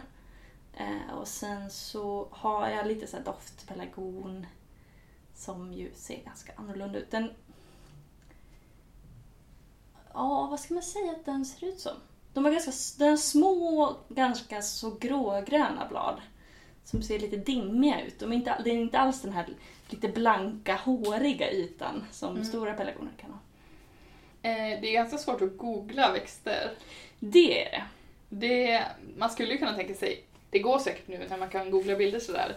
[0.78, 4.46] Eh, och sen så har jag lite så här doftpelargon
[5.36, 7.12] som ju ser ganska annorlunda ut.
[7.12, 7.32] Den...
[10.14, 11.92] Ja, vad ska man säga att den ser ut som?
[12.34, 16.22] De har ganska den har små, ganska så grågröna blad.
[16.84, 18.20] Som ser lite dimmiga ut.
[18.20, 19.48] De är inte, det är inte alls den här
[19.90, 22.46] lite blanka, håriga ytan som Mm.
[22.46, 23.40] stora pelargoner kan ha.
[24.50, 26.72] Eh, det är ganska svårt att googla växter.
[27.20, 27.84] Det är det.
[28.30, 28.86] Det,
[29.18, 32.20] man skulle ju kunna tänka sig, det går säkert nu när man kan googla bilder
[32.20, 32.56] sådär.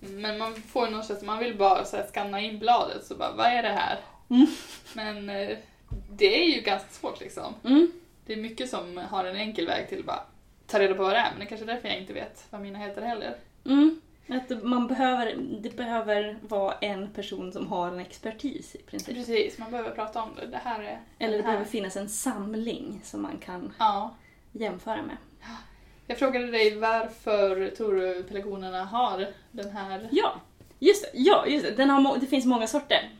[0.00, 3.32] Men man får någon känsla, man vill bara så här skanna in bladet så bara,
[3.32, 3.98] vad är det här?
[4.30, 4.46] Mm.
[4.94, 5.58] Men eh,
[6.10, 7.54] det är ju ganska svårt liksom.
[7.64, 7.92] Mm.
[8.26, 10.22] Det är mycket som har en enkel väg till att bara
[10.66, 12.46] ta reda på vad det är, men det är kanske är därför jag inte vet
[12.50, 13.36] vad mina heter heller.
[13.64, 14.00] Mm.
[14.28, 19.14] Att man behöver, det behöver vara en person som har en expertis i princip.
[19.14, 20.46] Precis, man behöver prata om det.
[20.46, 21.00] Det här är...
[21.18, 21.50] Eller det här.
[21.50, 24.14] behöver finnas en samling som man kan Ja.
[24.52, 25.16] jämföra med.
[26.10, 30.08] Jag frågade dig varför Toru-pelargonerna har den här...
[30.12, 30.40] Ja,
[30.78, 31.08] just det.
[31.18, 31.70] Ja, just det.
[31.74, 33.10] Den har det finns många sorter.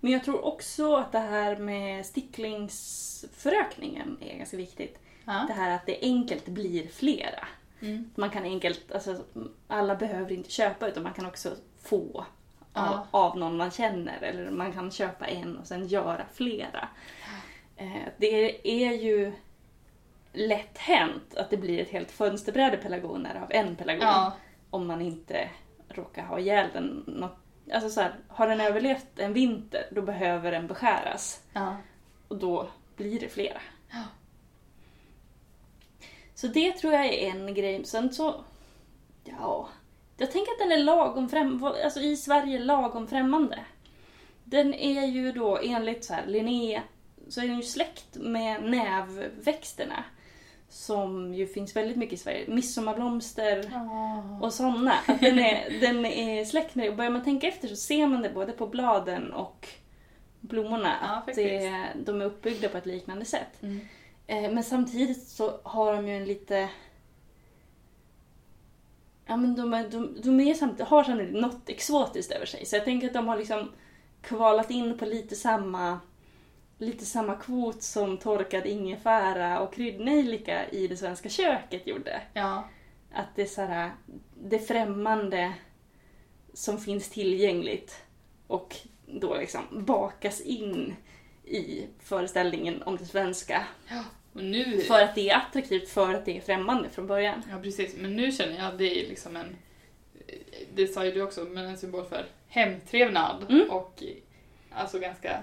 [0.00, 4.98] Men jag tror också att det här med sticklingsförökningen är ganska viktigt.
[5.24, 5.44] Ja.
[5.48, 7.48] Det här att det enkelt blir flera.
[7.80, 8.10] Mm.
[8.14, 9.24] Man kan enkelt, alltså
[9.68, 11.50] alla behöver inte köpa utan man kan också
[11.82, 12.18] få
[12.72, 13.06] av, Ja.
[13.10, 14.22] av någon man känner.
[14.22, 16.88] Eller man kan köpa en och sen göra flera.
[17.76, 19.32] Eh, Det är ju
[20.32, 24.02] lätt hänt att det blir ett helt fönsterbräde pelargoner av en pelargon.
[24.02, 24.32] Ja.
[24.70, 25.50] Om man inte
[25.88, 27.04] råkar ha ihjäl den.
[27.06, 27.36] Något,
[27.72, 31.42] alltså så här, har den överlevt en vinter då behöver den beskäras.
[31.52, 31.76] Ja.
[32.28, 33.60] Och då blir det flera.
[33.90, 34.02] Ja.
[36.34, 37.84] Så det tror jag är en grej.
[37.84, 38.44] Sen så...
[39.24, 39.68] Ja...
[40.20, 43.64] Jag tänker att den är lagom främ, alltså i Sverige lagom främmande.
[44.44, 46.82] Den är ju då enligt så här, Linné
[47.28, 50.04] så är den ju släkt med nävväxterna.
[50.68, 52.44] Som ju finns väldigt mycket i Sverige.
[52.48, 54.38] Midsommarblomster Ja.
[54.42, 54.92] och sådana.
[55.06, 56.90] Att den, är, den är släkt med det.
[56.90, 59.68] Och börjar man tänka efter så ser man det både på bladen och
[60.40, 60.96] blommorna.
[61.02, 63.62] Ja, att det, de är uppbyggda på ett liknande sätt.
[63.62, 63.80] Mm.
[64.26, 66.68] Eh, Men samtidigt så har de ju en lite...
[69.26, 72.66] Ja men de, är, de, de är samt, har samtidigt något exotiskt över sig.
[72.66, 73.72] Så jag tänker att de har liksom
[74.22, 76.00] kvalat in på lite samma,
[76.78, 82.22] lite samma kvot som torkad ingefära och kryddnejlika i det svenska köket gjorde.
[82.32, 82.68] Ja.
[83.12, 83.90] Att det är så här,
[84.34, 85.52] det främmande
[86.54, 88.02] som finns tillgängligt
[88.46, 90.94] och då liksom bakas in
[91.44, 93.66] i föreställningen om det svenska.
[94.32, 94.80] Och nu...
[94.80, 97.42] För att det är attraktivt, för att det är främmande från början.
[97.50, 97.96] Ja, precis.
[97.96, 99.56] Men nu känner jag att det är liksom en...
[100.74, 103.70] Det sa ju du också, men en symbol för hemtrevnad Mm.
[103.70, 104.02] och
[104.70, 105.42] alltså ganska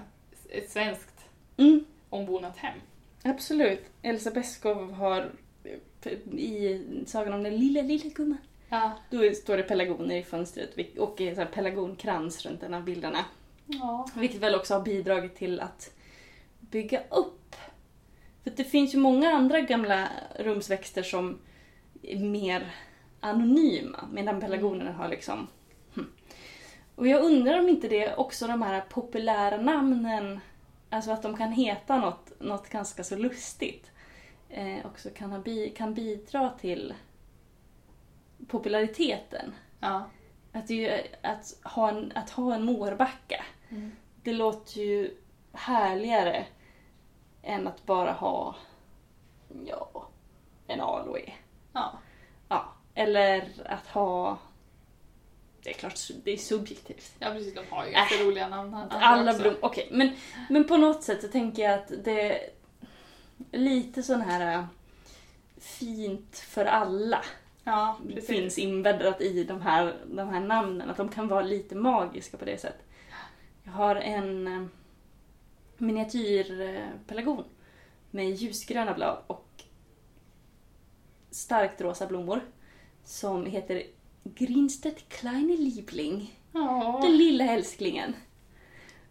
[0.50, 1.15] ett svenskt
[1.56, 2.78] Mm, ombonat hem.
[3.22, 3.84] absolut.
[4.02, 5.30] Elsa Beskow har
[6.32, 8.38] i Sagan om den lilla, lilla gumman.
[8.68, 8.92] Ja.
[9.10, 13.24] Då står det pelargoner i fönstret och sån här pelargonkrans runt en av bilderna.
[13.66, 14.08] Ja.
[14.14, 15.90] Vilket väl också har bidragit till att
[16.60, 17.56] bygga upp.
[18.42, 21.38] För det finns ju många andra gamla rumsväxter som
[22.02, 22.74] är mer
[23.20, 25.46] anonyma medan pelargonerna har liksom...
[25.94, 26.06] hm.
[26.94, 30.40] Och jag undrar om inte det också de här populära namnen,
[30.90, 33.90] alltså att de kan heta något, något ganska så lustigt,
[34.48, 36.94] eh, också kan, ha bi, kan bidra till
[38.48, 39.54] populariteten.
[39.80, 40.04] Ja.
[40.52, 43.92] Att, ju, att, ha en, att ha en mårbacka, Mm.
[44.22, 45.16] det låter ju
[45.52, 46.46] härligare
[47.42, 48.56] än att bara ha
[49.66, 50.08] ja,
[50.66, 51.32] en aloe.
[51.72, 51.98] Ja.
[52.48, 54.38] Ja, eller att ha...
[55.66, 57.12] Det är klart, det är subjektivt.
[57.18, 57.54] ja, precis.
[57.54, 58.74] De har ju ganska roliga namn.
[58.90, 59.42] Alla också.
[59.42, 59.54] blom...
[59.60, 60.10] Okej, men,
[60.50, 62.50] men på något sätt så tänker jag att det är
[63.52, 64.64] lite sån här äh,
[65.58, 67.24] fint för alla
[67.64, 68.26] Ja, precis.
[68.26, 70.90] finns inbäddat i de här, de här namnen.
[70.90, 72.86] Att de kan vara lite magiska på det sättet.
[73.64, 74.66] Jag har en eh,
[75.78, 77.44] miniatyrpelargon
[78.10, 79.62] med ljusgröna blad och
[81.30, 82.40] starkt rosa blommor
[83.04, 83.82] som heter
[84.34, 86.40] Grinstedt Kleine Liebling.
[86.52, 87.00] Ja.
[87.02, 88.14] Den lilla älsklingen.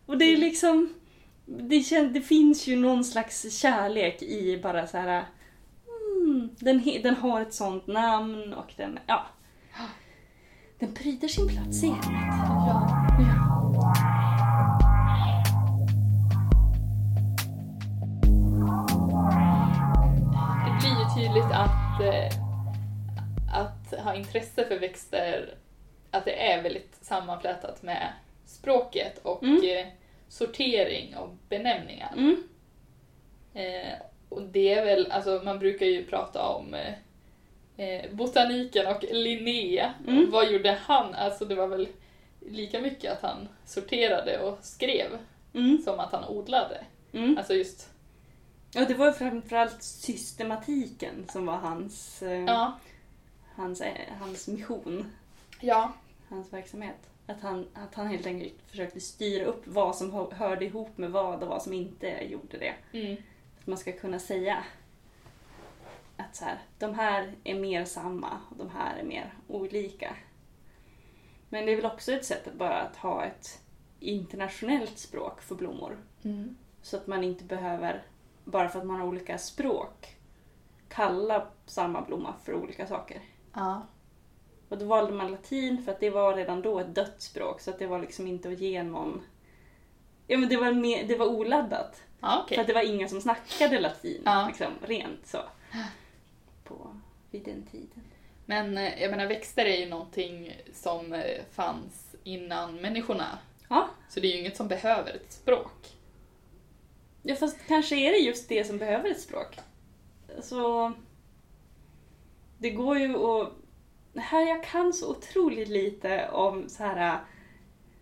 [0.06, 0.94] Och det är liksom...
[1.46, 5.26] Det, kän, det finns ju någon slags kärlek i bara så här...
[6.22, 9.00] Mm, den, den har ett sånt namn och den...
[9.08, 9.26] Ja.
[10.80, 12.06] Den pryder sin plats i hemmet.
[12.06, 13.06] Ja.
[20.66, 22.45] Det blir ju tydligt att, eh, att
[24.04, 25.56] ha intresse för växter,
[26.12, 28.14] att det är väldigt sammanflätat med
[28.46, 29.64] språket och Mm.
[29.78, 29.88] eh,
[30.30, 32.14] sortering och benämningar.
[32.18, 32.44] Mm.
[33.54, 33.94] Eh,
[34.30, 36.94] och det är väl, alltså man brukar ju prata om eh,
[37.78, 39.92] eh, botaniken och Linné.
[40.08, 40.32] Mm.
[40.32, 41.14] Vad gjorde han?
[41.16, 41.88] Alltså det var väl
[42.40, 45.18] lika mycket att han sorterade och skrev
[45.54, 45.82] Mm.
[45.86, 46.84] som att han odlade.
[47.14, 47.38] Mm.
[47.38, 47.90] Alltså just,
[48.74, 52.80] Ja, det var framförallt systematiken som var hans, eh, ja.
[53.56, 55.12] Hans, eh, hans mission,
[55.62, 55.94] Ja.
[56.30, 57.10] hans verksamhet.
[57.28, 61.12] Att han, att han helt enkelt försökte styra upp vad som hö- hörde ihop med
[61.12, 62.74] vad och vad som inte gjorde det.
[63.00, 63.18] Mm.
[63.60, 64.64] Att man ska kunna säga
[66.18, 70.16] att så här, de här är mer samma och de här är mer olika.
[71.50, 73.62] Men det är väl också ett sätt att bara att ha ett
[74.00, 75.98] internationellt språk för blommor.
[76.24, 76.56] Mm.
[76.82, 78.04] Så att man inte behöver,
[78.44, 80.16] bara för att man har olika språk,
[80.90, 83.22] kalla samma blomma för olika saker.
[83.56, 83.88] Ja.
[84.70, 87.70] Och då valde man latin för att det var redan då ett dött språk så
[87.72, 89.22] att det var liksom inte att ge någon...
[90.28, 92.02] Ja men det var, mer, det var oladdat.
[92.20, 92.56] Ja, okej.
[92.56, 94.46] För att det var ingen som snackade latin, Ja.
[94.48, 95.38] liksom, rent så.
[96.64, 96.98] På,
[97.32, 98.04] vid den tiden.
[98.46, 103.38] Men eh, jag menar växter är ju någonting som eh, fanns innan människorna.
[103.70, 103.88] Ja.
[104.10, 105.96] Så det är ju inget som behöver ett språk.
[107.22, 109.58] ja, fast kanske är det just det som behöver ett språk.
[110.42, 110.92] Så...
[112.58, 113.52] Det går ju att...
[114.18, 117.20] Här, jag kan så otroligt lite om så här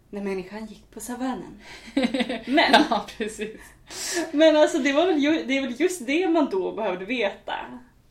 [0.09, 1.59] när människan gick på savannen.
[2.45, 3.61] Men, Ja, precis.
[4.31, 7.55] men alltså det, var väl ju, det är väl just det man då behövde veta.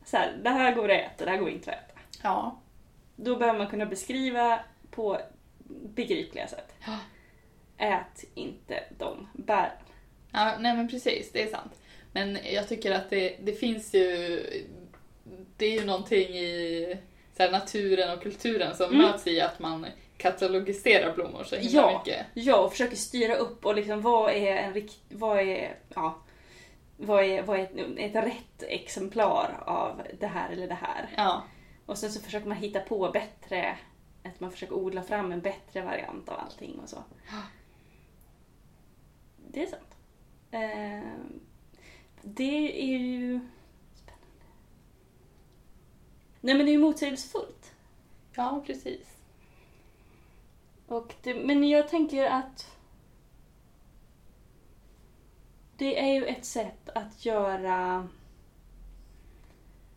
[0.05, 1.99] Så här, det här går att äta, det här går inte att äta.
[2.23, 2.61] Ja.
[3.15, 4.59] Då behöver man kunna beskriva
[4.91, 5.19] på
[5.95, 6.73] begripliga sätt.
[6.85, 6.97] Ja.
[7.77, 9.71] Ät inte de bären.
[10.31, 11.73] Ja, nej men precis, det är sant.
[12.11, 14.39] Men jag tycker att det, det finns ju,
[15.57, 16.97] det är ju någonting i
[17.37, 18.97] så här, naturen och kulturen som Mm.
[18.97, 19.85] möts i att man
[20.17, 21.97] katalogiserar blommor så himla Ja.
[21.99, 22.25] mycket.
[22.33, 24.99] Ja, och försöker styra upp och liksom vad är en rikt...
[25.09, 25.75] Vad är...
[25.95, 26.17] Ja.
[26.97, 31.09] Vad är, vad är ett, ett rätt exemplar av det här eller det här?
[31.17, 31.43] Ja,
[31.85, 33.77] Och sen så försöker man hitta på bättre...
[34.25, 37.03] Att man försöker odla fram en bättre variant av allting och så.
[39.47, 39.95] Det är sant.
[40.51, 41.09] Eh,
[42.21, 43.39] det är ju...
[46.45, 47.71] Nej men det är ju motsägelsefullt.
[48.35, 49.17] ja precis.
[50.87, 52.77] Och det, men jag tänker att
[55.77, 58.07] det är ju ett sätt att göra...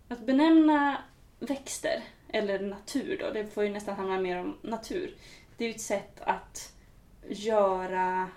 [0.08, 1.04] Att benämna
[1.38, 5.14] växter, eller natur då, det får ju nästan handla mer om natur.
[5.56, 6.74] Det är ju ett sätt att
[7.28, 8.30] göra,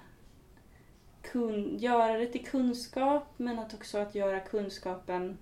[1.21, 5.37] kun, göra det till kunskap, men att också att göra kunskapen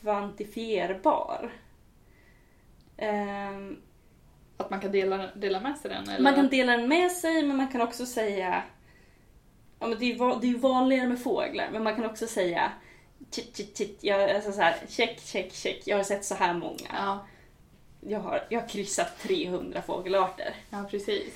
[0.00, 1.52] kvantifierbar.
[2.96, 3.82] Ehm,
[4.56, 6.08] Att man kan dela, dela med sig den?
[6.08, 6.20] Eller?
[6.22, 8.62] man kan dela den med sig, men man kan också säga...
[9.80, 12.72] Ja, men det är ju vanligare med fåglar, men man kan också säga...
[13.30, 15.82] Chit, chit, chit, jag, alltså så här, check, check, check.
[15.86, 16.88] Jag har sett så här många.
[16.92, 17.26] Ja,
[18.00, 20.54] Jag har, jag har kryssat 300 fågelarter.
[20.70, 21.34] ja precis.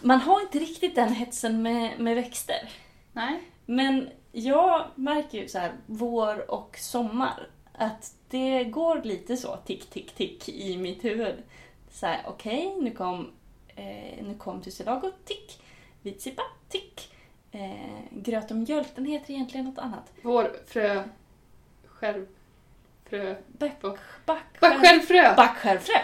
[0.00, 2.68] Man har inte riktigt den hetsen med, med växter.
[3.12, 3.40] Nej.
[3.66, 7.48] Men jag märker ju så här, vår och sommar,
[7.78, 11.34] att det går lite så tick, tick, tick i mitt huvud.
[11.90, 13.30] Så här, okej, nu kom,
[13.76, 15.62] eh, nu kom tussilago, tick.
[16.02, 17.12] Vitsippa, tick.
[17.52, 20.12] Eh, gröt och mjölk, den heter egentligen något annat.
[20.22, 21.02] Vår frö...
[21.86, 22.26] Skärv...
[23.10, 23.34] Frö...
[23.46, 25.34] Back, Back- back, Backskärvfrö!
[25.36, 25.94] Backskärvfrö.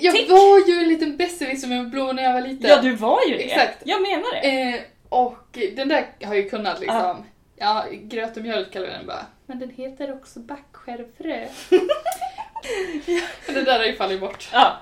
[0.00, 0.30] Jag Tick.
[0.30, 2.70] var ju en liten besserwisser med blommor när jag var liten.
[2.70, 3.44] Ja, du var ju det.
[3.44, 3.82] Exakt.
[3.84, 4.62] Jag menar det.
[4.62, 7.24] Eh, och den där har ju kunnat liksom,
[7.56, 9.26] ja, gröt och mjölk kallar vi den bara.
[9.46, 10.40] Men den heter också
[10.84, 11.48] backskärvfrö.
[13.54, 14.48] det där har ju fallit bort.
[14.52, 14.76] Ja.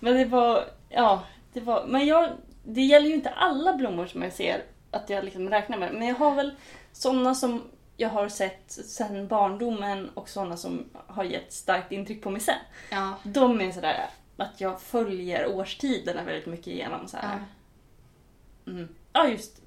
[0.00, 2.28] Men det var, ja, det var, men jag,
[2.64, 5.92] det gäller ju inte alla blommor som jag ser att jag liksom räknar med.
[5.94, 6.54] Men jag har väl
[6.92, 7.62] sådana som
[7.96, 12.58] jag har sett sedan barndomen och sådana som har gett starkt intryck på mig sen.
[12.90, 13.14] Ja.
[13.22, 17.08] De är sådär att jag följer årstiderna väldigt mycket igenom.
[17.08, 17.38] Så här.
[18.64, 18.72] ja.
[18.72, 18.88] Mm.
[19.12, 19.62] ja, just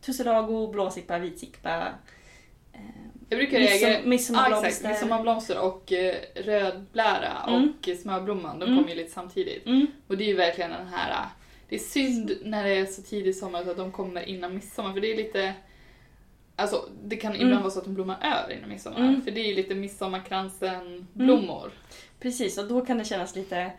[0.00, 1.88] tussilago, blåsippa, vitsippa.
[2.76, 2.80] Eh,
[3.28, 4.02] Jag brukar reagera...
[4.04, 4.88] Midsommarblomster.
[4.88, 7.72] Midsommarblomster och eh, rödblära Mm.
[7.78, 8.76] och smörblomman, de Mm.
[8.78, 9.66] kommer ju lite samtidigt.
[9.66, 9.86] Mm.
[10.06, 11.10] Och det är ju verkligen den här...
[11.10, 11.26] eh,
[11.68, 14.92] Det är synd när det är så tidig sommar så att de kommer innan midsommar
[14.92, 15.54] för det är lite...
[16.58, 17.62] Alltså det kan ibland Mm.
[17.62, 18.98] vara så att de blommar över innan midsommar.
[19.00, 19.22] Mm.
[19.22, 21.70] För det är ju lite midsommarkransen-blommor.
[22.20, 23.70] Precis, och då kan det kännas lite...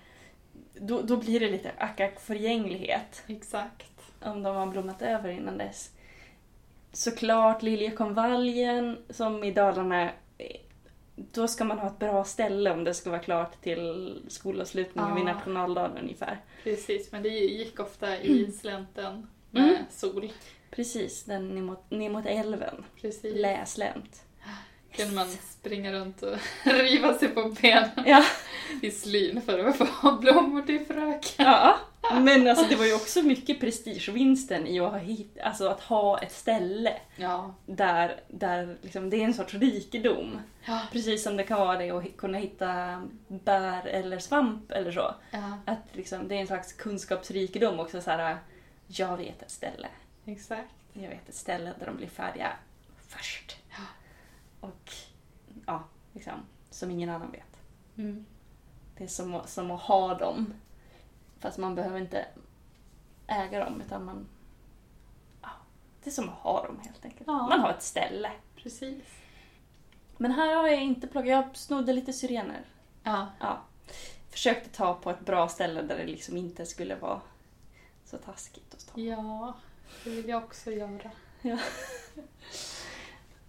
[0.79, 3.23] Då, då blir det lite ackak-förgänglighet.
[3.27, 3.91] Exakt.
[4.21, 5.91] om de har blommat över innan dess.
[6.93, 10.09] Såklart liljekonvaljen som i Dalarna
[11.15, 15.23] då ska man ha ett bra ställe om det ska vara klart till skolavslutningen vid
[15.27, 15.33] Ah.
[15.33, 16.37] nationaldagen ungefär.
[16.63, 19.77] Precis, men det gick ofta i slänten med Mm.
[19.89, 20.31] sol.
[20.71, 22.85] Precis, den ner mot, ner mot älven.
[23.01, 23.35] Precis.
[23.35, 24.23] Läslänt.
[24.95, 28.23] kunde man springa runt och riva sig på benen Ja.
[28.81, 31.45] i slyn för att få blommor till fröken.
[31.45, 31.77] ja.
[32.13, 36.19] Men alltså det var ju också mycket prestigevinsten i att ha, hit, alltså att ha
[36.19, 37.53] ett ställe Ja.
[37.65, 40.39] där, där liksom, det är en sorts rikedom.
[40.65, 40.81] Ja.
[40.91, 45.15] Precis som det kan vara det att kunna hitta bär eller svamp eller så.
[45.31, 48.01] ja, Att liksom, det är en slags kunskapsrikedom också.
[48.01, 48.37] Så här,
[48.87, 49.87] jag vet ett ställe.
[50.25, 50.73] exakt.
[50.93, 52.51] Jag vet ett ställe där de blir färdiga
[53.07, 53.57] först.
[54.59, 54.91] Och
[55.65, 55.83] ja,
[56.13, 56.33] liksom,
[56.69, 57.57] som ingen annan vet.
[57.97, 58.25] Mm.
[58.97, 60.53] Det är som, som att ha dem.
[61.39, 62.25] Fast man behöver inte
[63.27, 64.27] äga dem utan man...
[65.41, 65.49] Ja,
[66.03, 67.27] det är som att ha dem helt enkelt.
[67.27, 67.47] Ja.
[67.47, 68.31] Man har ett ställe.
[68.55, 69.03] Precis.
[70.17, 72.65] Men här har jag inte plockat, jag snodde lite syrener.
[73.03, 73.27] Ja.
[73.39, 73.61] Ja.
[74.29, 77.21] Försökte ta på ett bra ställe där det liksom inte skulle vara
[78.05, 78.99] så taskigt att ta.
[79.01, 79.53] ja,
[80.03, 81.11] det vill jag också göra.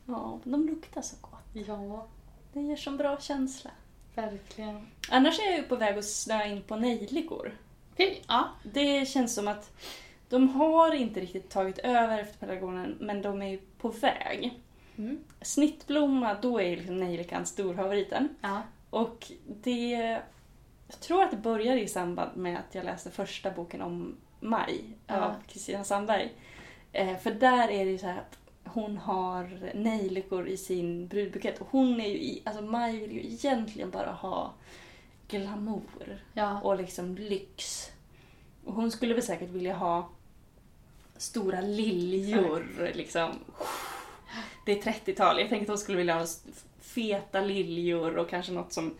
[0.06, 1.44] Ja, de luktar så gott.
[1.66, 2.06] Ja,
[2.52, 3.70] Det ger så bra känsla.
[4.14, 4.86] verkligen.
[5.10, 7.52] Annars är jag ju på väg att snöa in på nejlikor.
[7.98, 8.48] Okej, ja.
[8.62, 9.72] Det känns som att
[10.28, 14.60] de har inte riktigt tagit över efter pelargonen, men de är ju på väg.
[14.98, 15.18] Mm.
[15.40, 18.28] Snittblomma, då är liksom nejlikan storfavoriten.
[18.40, 18.62] Ja.
[18.90, 20.20] Och det...
[20.88, 24.84] Jag tror att det började i samband med att jag läste första boken om Maj
[25.06, 25.20] Ja.
[25.20, 26.32] av Kristina Sandberg.
[26.92, 31.60] Eh, för där är det ju så att hon har nejlikor i sin brudbukett.
[31.60, 32.42] Och hon är ju i...
[32.44, 34.52] Alltså Maj vill ju egentligen bara ha
[35.28, 36.60] glamour Ja.
[36.60, 37.90] och liksom lyx.
[38.64, 40.08] Och hon skulle väl säkert vilja ha
[41.16, 43.30] stora liljor liksom.
[44.66, 45.40] Det är 30-tal.
[45.40, 46.26] Jag tänkte att hon skulle vilja ha
[46.80, 48.94] feta liljor och kanske något som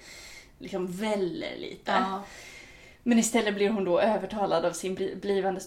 [0.59, 1.91] liksom väller lite.
[1.91, 2.23] Ja.
[3.03, 5.61] Men istället blir hon då övertalad av sin bli- blivande,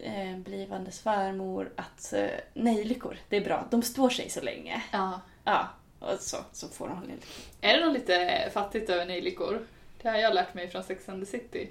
[0.00, 4.82] eh, blivande svärmor att eh, nejlikor, det är bra, de står sig så länge.
[4.92, 5.20] ja.
[5.44, 5.68] Ja,
[5.98, 7.26] och så, så får hon lite
[7.60, 9.66] Är det nog lite fattigt över nejlikor?
[10.02, 11.68] Det har jag lärt mig från Sex and the City.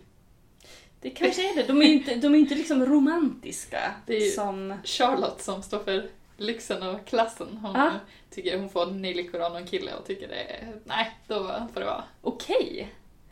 [1.02, 1.64] Det kanske är det.
[1.64, 3.94] De är inte, de är inte liksom romantiska.
[4.06, 4.74] Det är ju- Som...
[4.84, 7.58] Charlotte som står för lyxen och klassen.
[7.58, 7.92] Hon Ah.
[8.30, 10.74] tycker hon får nejlikor av någon kille och tycker det är...
[10.84, 12.04] Nej, då får det vara.
[12.22, 12.88] Okej.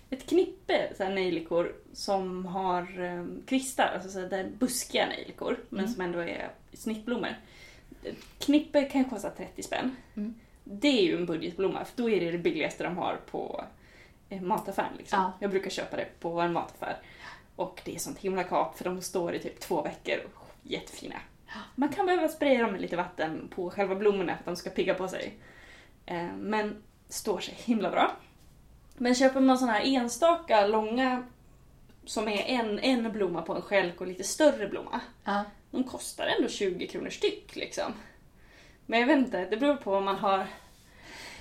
[0.10, 5.80] Ett knippe så här nejlikor som har um, kvistar, alltså så där buskiga nejlikor, men
[5.80, 5.92] Mm.
[5.94, 7.36] som ändå är snittblommor.
[8.40, 9.96] Knippe kan kosta 30 spänn.
[10.16, 10.34] Mm.
[10.64, 13.66] Det är ju en budgetblomma, för då är det det billigaste de har på
[14.30, 14.98] mataffären.
[14.98, 15.20] Liksom.
[15.20, 15.32] Ja.
[15.40, 16.98] Jag brukar köpa det på en mataffär.
[17.56, 20.18] Och det är sånt himla kap, för de står i typ två veckor.
[20.64, 21.16] Jättefina.
[21.76, 24.70] Man kan behöva spraya dem med lite vatten på själva blommorna för att de ska
[24.70, 25.38] pigga på sig.
[26.06, 28.12] Eh, Men står sig himla bra.
[28.98, 31.24] Men köper man såna här enstaka långa
[32.06, 35.00] som är en, en blomma på en skälk och lite större blomma.
[35.24, 35.44] Ja.
[35.72, 37.94] De kostar ändå 20 kronor styck liksom.
[38.86, 40.48] Men jag vet inte, det beror på vad man har.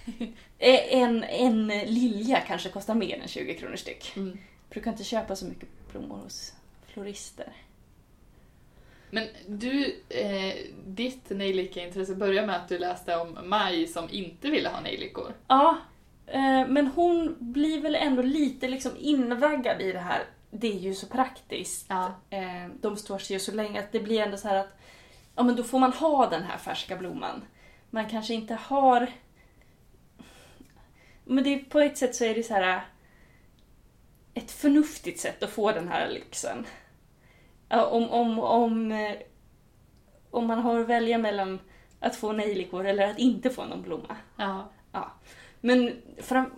[0.59, 4.12] Eh, En, en lilja kanske kostar mer än 20 kronor styck.
[4.16, 4.38] Mm.
[4.70, 6.52] Brukar inte köpa så mycket blommor hos
[6.86, 7.52] florister.
[9.11, 10.55] Men du, eh,
[10.86, 15.34] ditt nejlika-intresse började med att du läste om Maj som inte ville ha nejlikor.
[15.48, 15.76] Ja,
[16.26, 20.22] eh, men hon blir väl ändå lite liksom invaggad i det här.
[20.50, 21.86] Det är ju så praktiskt.
[21.88, 22.14] Ja.
[22.30, 24.78] Eh, De står sig ju så länge att det blir ändå så här att
[25.36, 27.42] ja, men då får man ha den här färska blomman.
[27.90, 29.09] Man kanske inte har...
[31.25, 32.81] Men det på ett sätt så är det så här
[34.35, 36.66] ett förnuftigt sätt att få den här lyxen.
[37.68, 39.16] Ja, Om, om, om, eh,
[40.31, 41.59] om man har att välja mellan
[42.01, 44.16] att få nejlikor eller att inte få någon blomma.
[44.37, 44.70] Ja.
[45.61, 46.51] Men fram,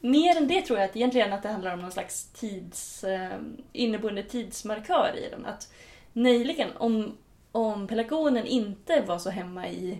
[0.00, 3.38] mer än det tror jag att egentligen att det handlar om någon slags tids, eh,
[3.72, 5.46] inneboende tidsmarkör i den.
[5.46, 5.72] Att
[6.12, 7.16] nejliken, om,
[7.52, 9.98] om pelargonen inte var så hemma i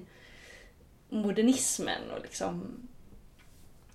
[1.09, 2.77] modernismen och liksom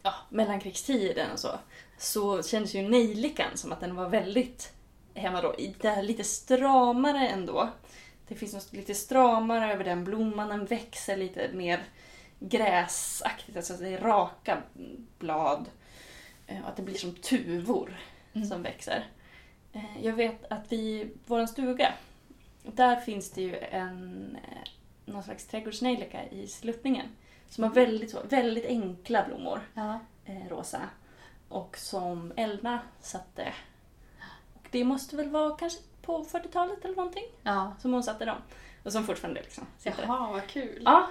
[0.05, 1.59] ja, mellankrigstiden och så,
[1.97, 4.73] så kändes ju nejlikan som att den var väldigt
[5.13, 5.55] hemma då.
[5.81, 7.69] Det här lite stramare ändå.
[8.27, 11.83] Det finns något lite stramare över den blomman, den växer lite mer
[12.39, 14.61] gräsaktigt, alltså det är raka
[15.19, 15.65] blad.
[16.47, 17.97] eh, Och att det blir som tuvor
[18.33, 18.47] Mm.
[18.47, 19.07] som växer.
[19.73, 21.93] Eh, Jag vet att vi, vår stuga,
[22.63, 24.69] där finns det ju en eh,
[25.13, 27.05] någon slags trädgårdsnejlika i sluttningen.
[27.55, 29.99] Som har väldigt, så- väldigt enkla blommor, Ja.
[30.25, 30.81] eh, rosa.
[31.49, 33.53] Och som Elna satte.
[34.53, 37.73] Och det måste väl vara kanske på 40-talet eller någonting Ja.
[37.79, 38.37] som hon satte dem.
[38.83, 40.03] Och som fortfarande liksom sitter.
[40.03, 40.81] Jaha, vad kul.
[40.85, 41.07] Ja.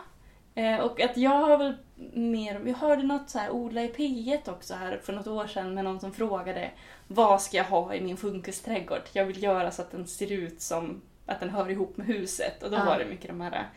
[0.55, 1.77] Eh, och att jag har väl
[2.13, 5.75] mer, jag hörde något så här odla i P1 också här för något år sedan
[5.75, 6.71] med någon som frågade
[7.07, 9.03] vad ska jag ha i min funkusträdgård?
[9.13, 12.63] Jag vill göra så att den ser ut som att den hör ihop med huset
[12.63, 12.85] och då Ja.
[12.85, 13.69] var det mycket de här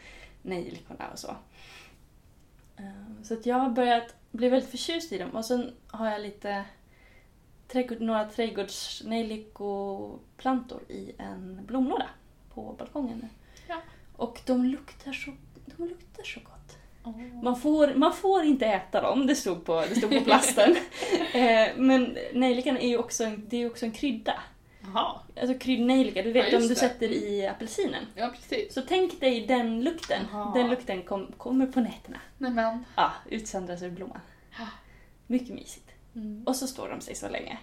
[0.41, 1.35] nejlikorna och så.
[2.77, 2.83] Eh,
[3.23, 6.65] Så att jag har börjat bli väldigt förtjust i dem och sen har jag lite
[7.67, 12.07] trädgård, några trädgårdsnejlikoplantor i en blomlåda
[12.53, 13.27] på balkongen nu.
[13.67, 13.75] Ja.
[14.15, 15.31] Och de luktar så,
[15.77, 16.53] de luktar så gott.
[17.43, 20.71] Man får, man får inte äta dem, det stod på, det stod på plasten.
[21.33, 24.33] eh, men nejlikan är ju också en, det är också en krydda.
[24.93, 28.05] Jaha, Alltså kryddnejlika, du Ja, vet just om du sätter i apelsinen.
[28.15, 28.73] ja precis.
[28.73, 30.21] Så tänk dig den lukten.
[30.31, 30.53] Jaha.
[30.53, 32.19] Den lukten kom, kommer på nätterna.
[32.37, 32.85] Nej men.
[32.95, 34.19] Ja, utsöndras ur blomman.
[34.59, 34.67] Ja.
[35.27, 35.91] Mycket mysigt.
[36.15, 36.43] Mm.
[36.47, 37.57] Och så står de sig så länge.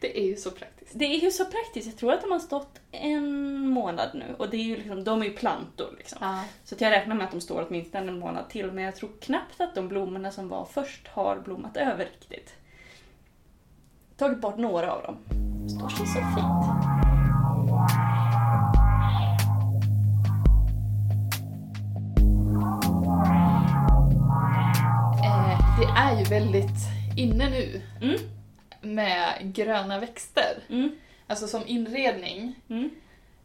[0.00, 0.90] Det är ju så praktiskt.
[0.94, 1.86] Det är ju så praktiskt.
[1.86, 4.34] Jag tror att de har stått en månad nu.
[4.38, 6.18] Och det är ju liksom, de är ju plantor liksom.
[6.20, 6.44] Ja.
[6.64, 8.72] Så att jag räknar med att de står åtminstone en månad till.
[8.72, 12.54] Men jag tror knappt att de blommorna som var först har blommat över riktigt.
[14.18, 15.16] Tagit bort några av dem.
[15.68, 16.64] Står sig så fint.
[25.24, 26.78] Eh, det är ju väldigt
[27.16, 28.16] inne nu Mm.
[28.80, 30.58] med gröna växter.
[30.70, 30.90] Mm.
[31.26, 32.54] Alltså som inredning.
[32.70, 32.90] Mm.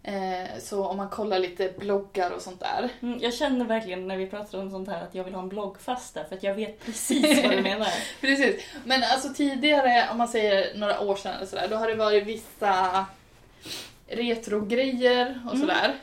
[0.06, 2.89] Eh, så om man kollar lite bloggar och sånt där.
[3.01, 3.20] Mm.
[3.22, 6.24] Jag känner verkligen när vi pratar om sånt här att jag vill ha en bloggfasta
[6.24, 7.88] för att jag vet precis vad du menar.
[8.22, 8.64] Precis.
[8.86, 12.26] Men alltså tidigare, om man säger några år sedan eller sådär, då har det varit
[12.26, 13.06] vissa
[14.08, 15.68] retrogrejer och Mm.
[15.68, 15.93] sådär.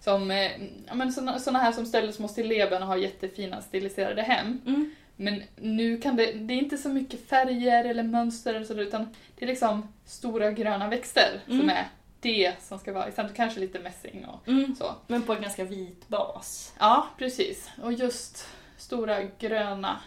[0.00, 0.50] Som, eh,
[0.86, 4.60] ja, men såna, såna här som ställer små stilleben och har jättefina stiliserade hem.
[4.66, 4.94] Mm.
[5.16, 9.14] Men nu kan det, det är inte så mycket färger eller mönster eller sådär, utan
[9.38, 11.68] det är liksom stora gröna växter som Mm.
[11.68, 11.84] är
[12.20, 13.36] det som ska vara i centrum.
[13.36, 14.74] Kanske lite mässing och Mm.
[14.76, 14.94] så.
[15.06, 16.72] Men på en ganska vit bas.
[16.78, 17.70] Ja, precis.
[17.82, 18.46] Och just
[18.76, 20.00] stora gröna.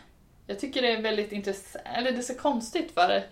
[0.48, 3.24] Jag tycker det är väldigt intressant, eller det är så konstigt för.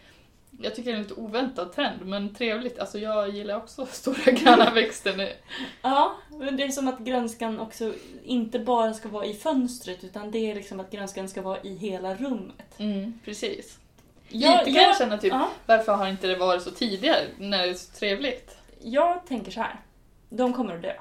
[0.61, 2.79] Jag tycker det är en lite oväntad trend, men trevligt.
[2.79, 5.33] Alltså jag gillar också stora gröna växter nu.
[5.81, 10.31] Ja, men det är som att grönskan också inte bara ska vara i fönstret utan
[10.31, 12.73] det är liksom att grönskan ska vara i hela rummet.
[12.79, 13.77] Mm, precis.
[14.31, 17.57] Jag, Lite kan jag känna typ, ja, varför har inte det varit så tidigare när
[17.57, 18.55] det är så trevligt?
[18.79, 19.79] Jag tänker så här.
[20.29, 20.93] De kommer att dö.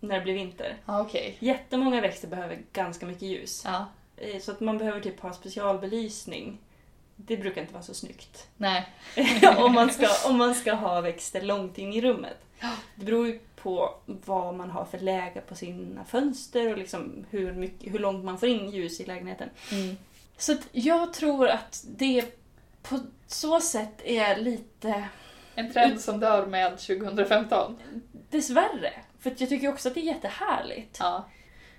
[0.00, 0.76] När det blir vinter.
[0.86, 1.36] Okej.
[1.40, 3.62] Jättemånga växter behöver ganska mycket ljus.
[3.66, 3.86] Ja,
[4.20, 6.58] Eh, Så att man behöver typ ha specialbelysning.
[7.16, 8.46] Det brukar inte vara så snyggt.
[8.56, 8.88] nej.
[9.58, 12.36] om, man ska, om man ska ha växter långt in i rummet.
[12.94, 17.52] Det beror ju på vad man har för läge på sina fönster och liksom hur,
[17.52, 19.48] mycket, hur långt man får in ljus i lägenheten.
[19.72, 19.96] Mm.
[20.36, 22.24] Så jag tror att det
[22.82, 25.04] på så sätt är lite
[25.58, 27.76] En trend som dör med 2015.
[28.30, 28.92] dessvärre.
[29.18, 30.96] För jag tycker också att det är jättehärligt.
[31.00, 31.28] Ja.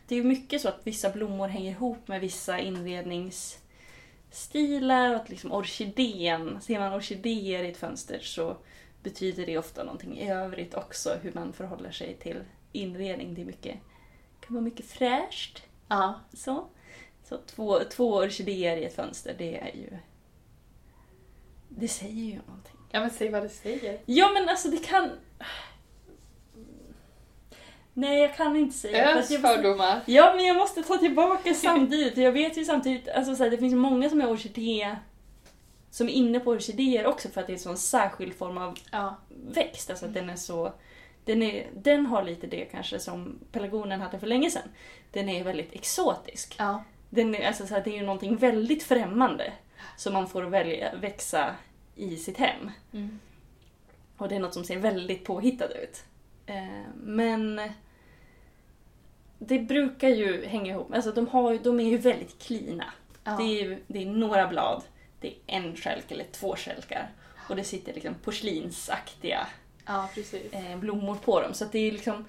[0.08, 5.30] Det är ju mycket så att vissa blommor hänger ihop med vissa inredningsstilar och att
[5.30, 8.58] liksom orkidén, ser man orkidéer i ett fönster så
[9.04, 13.34] betyder det ofta någonting i övrigt också hur man förhåller sig till inredning.
[13.34, 13.76] Det är mycket,
[14.40, 15.64] kan vara mycket fräscht.
[15.88, 16.20] Ja.
[16.34, 16.68] Så,
[17.24, 19.98] så två, två orkidéer i ett fönster, det är ju...
[21.70, 22.79] Det säger ju någonting.
[22.92, 24.00] Ja men säg vad det säger.
[24.06, 25.10] Ja men alltså det kan...
[27.94, 29.16] Nej, jag kan inte säga.
[29.20, 30.02] Ös jag- fördomar.
[30.06, 32.18] Ja, men jag måste ta tillbaka samtidigt.
[32.18, 34.96] Jag vet ju samtidigt, alltså så här, det finns många som är orkidé
[35.92, 38.78] som är inne på orkidéer också för att det är en sån särskild form av
[38.92, 39.16] Ja.
[39.30, 39.90] växt.
[39.90, 40.74] Alltså att den är så...
[41.26, 44.70] Den, är, den har lite det kanske som pelargonen hade för länge sedan.
[45.12, 46.56] Den är väldigt exotisk.
[46.60, 46.84] Ja.
[47.10, 49.54] Den är, alltså så här, det är ju någonting väldigt främmande
[49.98, 51.56] som man får välja växa
[52.00, 52.72] i sitt hem.
[52.94, 53.20] Mm.
[54.18, 56.04] Och det är något som ser väldigt påhittat ut.
[56.46, 57.62] Eh, men
[59.40, 60.94] det brukar ju hänga ihop.
[60.94, 62.94] Alltså de, har, de är ju väldigt klina.
[63.24, 63.32] Ja.
[63.32, 64.84] Det, är ju, det är några blad,
[65.20, 67.10] det är en skälk eller två skälkar.
[67.50, 69.48] Och det sitter liksom porslinsaktiga
[69.86, 70.10] ja,
[70.52, 71.54] eh, blommor på dem.
[71.54, 72.26] Så det är liksom,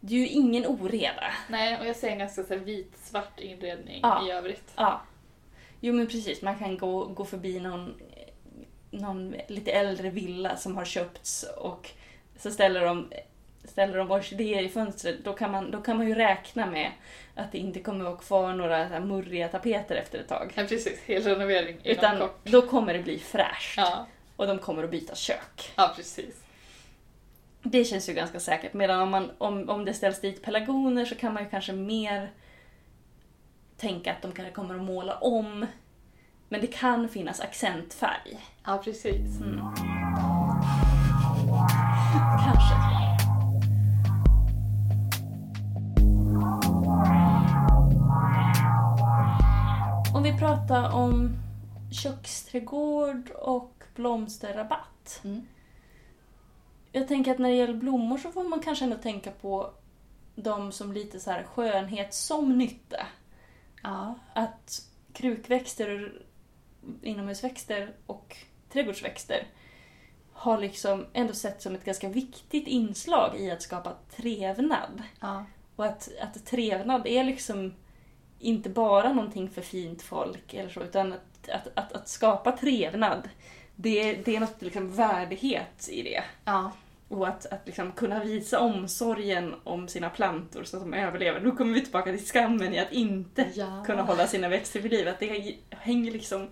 [0.00, 1.32] det är ju ingen oreda.
[1.48, 4.28] Nej, och jag ser en ganska så vit-svart inredning Ja.
[4.28, 4.72] i övrigt.
[4.76, 5.02] Ja.
[5.80, 7.94] Jo men precis, man kan gå, gå förbi någon,
[8.90, 11.90] någon lite äldre villa som har köpts och
[12.38, 13.12] så ställer de,
[13.64, 15.24] ställer de orkidéer i fönstret.
[15.24, 16.90] Då kan, man, då kan man ju räkna med
[17.34, 20.52] att det inte kommer att vara kvar några så här murriga tapeter efter ett tag.
[20.56, 21.00] Ja, precis.
[21.06, 22.38] Helrenovering inom Utan kort.
[22.44, 23.74] då kommer det bli fräscht.
[23.76, 24.06] Ja,
[24.36, 25.72] Och de kommer att byta kök.
[25.76, 26.42] ja, precis.
[27.62, 28.72] Det känns ju ganska säkert.
[28.74, 32.30] Medan om, man, om, om det ställs dit pelargoner så kan man ju kanske mer
[33.76, 35.66] tänka att de kanske kommer att måla om.
[36.48, 38.46] Men det kan finnas accentfärg.
[38.64, 39.40] Ja, precis.
[39.40, 39.60] Mm.
[42.44, 42.96] Kanske.
[50.36, 51.36] ju prata om
[51.92, 55.20] köksträdgård och blomsterrabatt.
[55.24, 55.46] Mm.
[56.92, 59.70] Jag tänker att när det gäller blommor så får man kanske ändå tänka på
[60.34, 63.06] dem som lite så här skönhet som nytta.
[63.82, 64.14] Ja.
[64.34, 64.82] Att
[65.12, 66.22] krukväxter,
[67.02, 68.36] inomhusväxter och
[68.72, 69.46] trädgårdsväxter
[70.32, 75.02] har liksom ändå sett som ett ganska viktigt inslag i att skapa trevnad.
[75.20, 75.44] Ja.
[75.76, 77.74] Och att, att trevnad är liksom
[78.38, 83.28] inte bara någonting för fint folk eller så, utan att, att, att, att skapa trevnad,
[83.76, 86.24] det, det är något liksom värdighet i det.
[86.44, 86.72] Ja.
[87.08, 91.40] Och att, att liksom kunna visa omsorgen om sina plantor så att de överlever.
[91.40, 93.82] Nu kommer vi tillbaka till skammen i att inte Ja.
[93.86, 95.08] kunna hålla sina växter vid liv.
[95.08, 96.48] Att det hänger liksom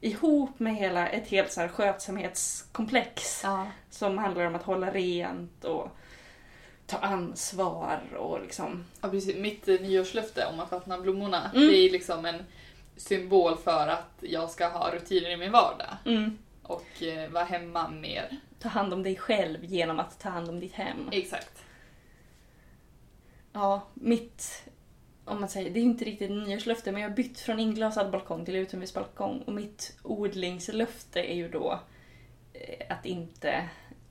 [0.00, 3.66] ihop med hela ett helt så här skötsamhetskomplex Ja.
[3.90, 5.88] som handlar om att hålla rent och
[6.86, 8.84] ta ansvar och liksom...
[9.00, 9.36] Ja, precis.
[9.36, 11.68] Mitt nyårslöfte om att vattna blommorna, Mm.
[11.68, 12.44] det är liksom en
[12.96, 16.38] symbol för att jag ska ha rutiner i min vardag Mm.
[16.62, 18.36] och eh, vara hemma mer.
[18.58, 21.08] Ta hand om dig själv genom att ta hand om ditt hem.
[21.12, 21.64] Exakt.
[23.52, 24.64] Ja, mitt...
[25.24, 28.44] Om man säger, det är inte riktigt nyårslöfte men jag har bytt från inglasad balkong
[28.44, 31.80] till utomhusbalkong och mitt odlingslöfte är ju då
[32.52, 33.68] eh, att inte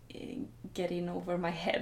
[0.07, 0.37] eh,
[0.73, 1.81] get in over my head.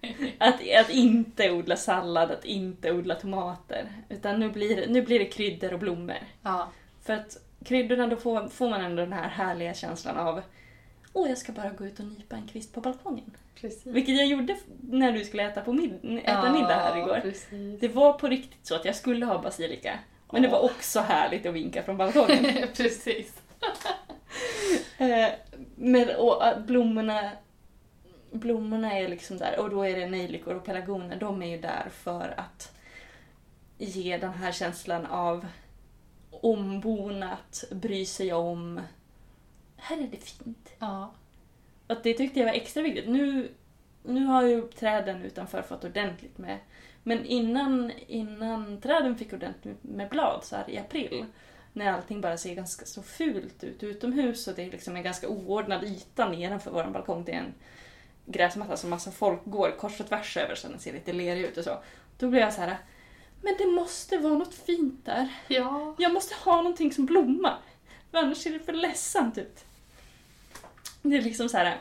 [0.38, 3.92] Att, att inte odla sallad, att inte odla tomater.
[4.08, 6.16] Utan nu blir, det- nu blir det kryddor och blommor.
[6.42, 6.68] Ja.
[7.02, 10.42] För att kryddorna, då får, får man ändå den här härliga känslan av
[11.12, 13.36] Åh, jag ska bara gå ut och nypa en kvist på balkongen.
[13.60, 13.86] Precis.
[13.86, 17.18] Vilket jag gjorde när du skulle äta, på mid- äta middag här igår.
[17.22, 17.80] Precis.
[17.80, 19.98] Det var på riktigt så att jag skulle ha basilika.
[20.32, 22.68] Men det var också härligt att vinka från balkongen.
[22.76, 23.42] precis.
[24.98, 25.28] Eh,
[25.76, 27.30] Men och att blommorna,
[28.32, 31.88] blommorna är liksom där, och då är det nejlikor och pelargoner, de är ju där
[31.92, 32.72] för att
[33.78, 35.46] ge den här känslan av
[36.30, 38.80] ombonat, bry sig om.
[39.84, 40.72] Här är det fint.
[40.78, 41.12] Ja.
[41.86, 43.08] Att det tyckte jag var extra viktigt.
[43.08, 43.50] Nu,
[44.02, 46.58] nu har ju träden utanför fått ordentligt med...
[47.02, 51.26] Men innan, innan träden fick ordentligt med blad, så här i april,
[51.72, 55.28] när allting bara ser ganska så fult ut utomhus och det liksom är en ganska
[55.28, 57.24] oordnad yta nedanför vår balkong.
[57.24, 57.54] Det är en
[58.26, 61.58] gräsmatta som massa folk går kors och tvärs över så den ser lite lerig ut
[61.58, 61.78] och så.
[62.18, 62.76] Då blev jag så här.
[63.40, 65.28] men det måste vara något fint där.
[65.48, 65.94] Ja.
[65.98, 67.58] Jag måste ha någonting som blommar.
[68.10, 69.64] För annars ser det för ledsamt ut.
[71.10, 71.78] Det är liksom så här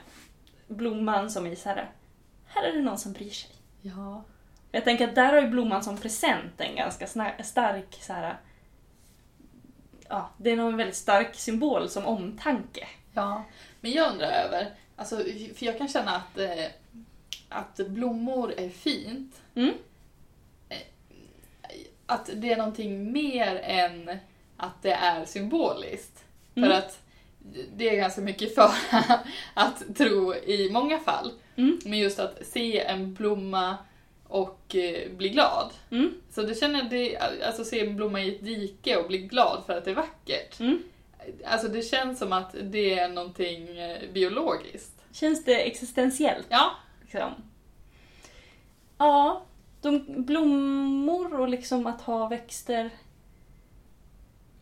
[0.68, 1.92] blomman som är så här.
[2.46, 3.52] Här är det någon som bryr sig.
[3.82, 4.24] Ja.
[4.72, 7.08] Jag tänker att där har ju blomman som present en ganska
[7.44, 8.38] stark så här.
[10.10, 12.88] Ja, det är nog en väldigt stark symbol som omtanke.
[13.14, 13.44] Ja.
[13.82, 15.18] Men jag undrar över, alltså,
[15.56, 16.66] för jag kan känna att, eh,
[17.50, 19.42] att blommor är fint.
[19.56, 19.74] Mm.
[20.70, 20.78] Eh,
[22.06, 24.18] Att det är någonting mer än
[24.58, 26.24] att det är symboliskt.
[26.56, 26.70] Mm.
[26.70, 27.01] För att
[27.76, 28.72] det är ganska mycket för
[29.54, 31.32] att tro i många fall.
[31.56, 31.80] Mm.
[31.86, 33.78] Men just att se en blomma
[34.28, 35.72] och eh, bli glad.
[35.90, 36.14] Mm.
[36.32, 39.78] Så det känner det, alltså se en blomma i ett dike och bli glad för
[39.78, 40.60] att det är vackert.
[40.60, 40.84] Mm.
[41.46, 45.04] Alltså det känns som att det är någonting eh, biologiskt.
[45.12, 46.48] Känns det existentiellt?
[46.50, 46.72] Ja.
[47.02, 47.32] Liksom.
[48.98, 49.44] Ja,
[49.82, 52.90] de blommor och liksom att ha växter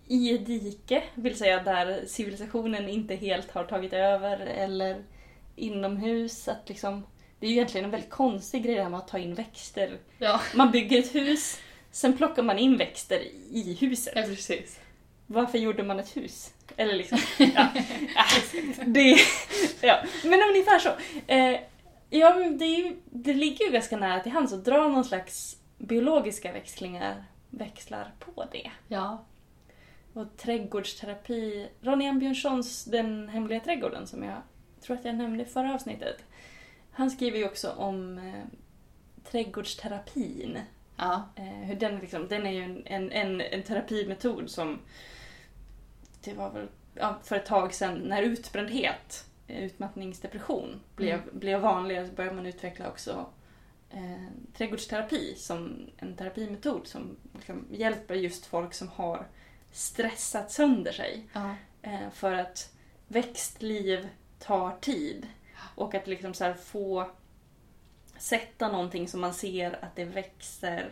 [0.10, 5.04] i dike, vill säga där civilisationen inte helt har tagit över, eller
[5.56, 6.48] inomhus.
[6.48, 7.06] Att liksom,
[7.40, 9.98] det är ju egentligen en väldigt konstig grej det här med att ta in växter.
[10.18, 11.60] Ja, Man bygger ett hus,
[11.92, 13.20] sen plockar man in växter
[13.52, 14.14] i huset.
[14.16, 14.80] ja precis.
[15.28, 16.54] Varför gjorde man ett hus?
[16.78, 17.68] Eller liksom, ja.
[18.16, 18.26] ja,
[18.86, 19.18] det,
[19.82, 20.04] ja.
[20.24, 20.90] Men ungefär så.
[21.28, 21.60] Eh,
[22.10, 26.52] ja, det, ju, det ligger ju ganska nära till hands att dra någon slags biologiska
[26.52, 28.72] växlingar, växlar på det.
[28.88, 29.26] Ja.
[30.14, 32.12] Och trädgårdsterapi, Ronny.
[32.20, 34.42] Björnssons Den hemliga trädgården som jag
[34.82, 36.24] tror att jag nämnde i förra avsnittet.
[36.92, 38.44] Han skriver ju också om eh,
[39.24, 40.60] trädgårdsterapin.
[40.98, 41.30] Ja.
[41.36, 44.80] Eh, hur den, liksom, den är ju en, en, en, en terapimetod som
[46.24, 52.08] det var väl ja, för ett tag sedan när utbrändhet, eh, utmattningsdepression, blev, blev vanligare
[52.08, 53.26] så började man utveckla också
[53.90, 59.28] eh, trädgårdsterapi som en terapimetod som liksom hjälper just folk som har
[59.72, 61.28] stressat sönder sig.
[61.34, 61.56] Ja.
[61.82, 62.74] Eh, för att
[63.08, 64.10] växtliv
[64.40, 65.28] tar tid.
[65.76, 67.12] Och att liksom så här få
[68.18, 70.92] sätta någonting som man ser att det växer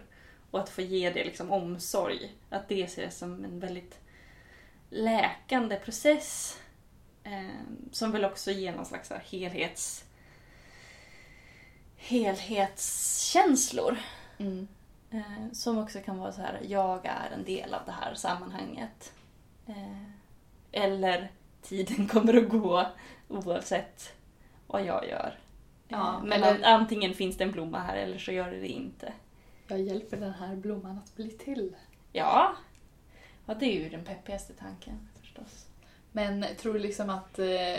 [0.52, 2.36] och att få ge det liksom omsorg.
[2.50, 4.00] Att det ses som en väldigt
[4.90, 6.58] läkande process.
[7.24, 7.50] Eh,
[7.92, 10.08] som väl också ger någon slags helhets
[11.98, 13.98] helhetskänslor.
[14.38, 14.68] Mm.
[15.12, 19.14] Eh, som också kan vara så här, jag är en del av det här sammanhanget.
[19.68, 20.02] Eh,
[20.72, 21.32] eller
[21.62, 22.86] tiden kommer att gå
[23.28, 24.14] oavsett
[24.68, 25.36] vad jag gör.
[25.88, 28.60] Ja, Eh, men eller- an- antingen finns det en blomma här eller så gör det
[28.60, 29.14] det inte.
[29.68, 31.76] Jag hjälper den här blomman att bli till.
[32.14, 32.56] Ja,
[33.46, 35.66] ja det är ju den peppigaste tanken förstås.
[36.12, 37.78] Men tror du liksom att eh,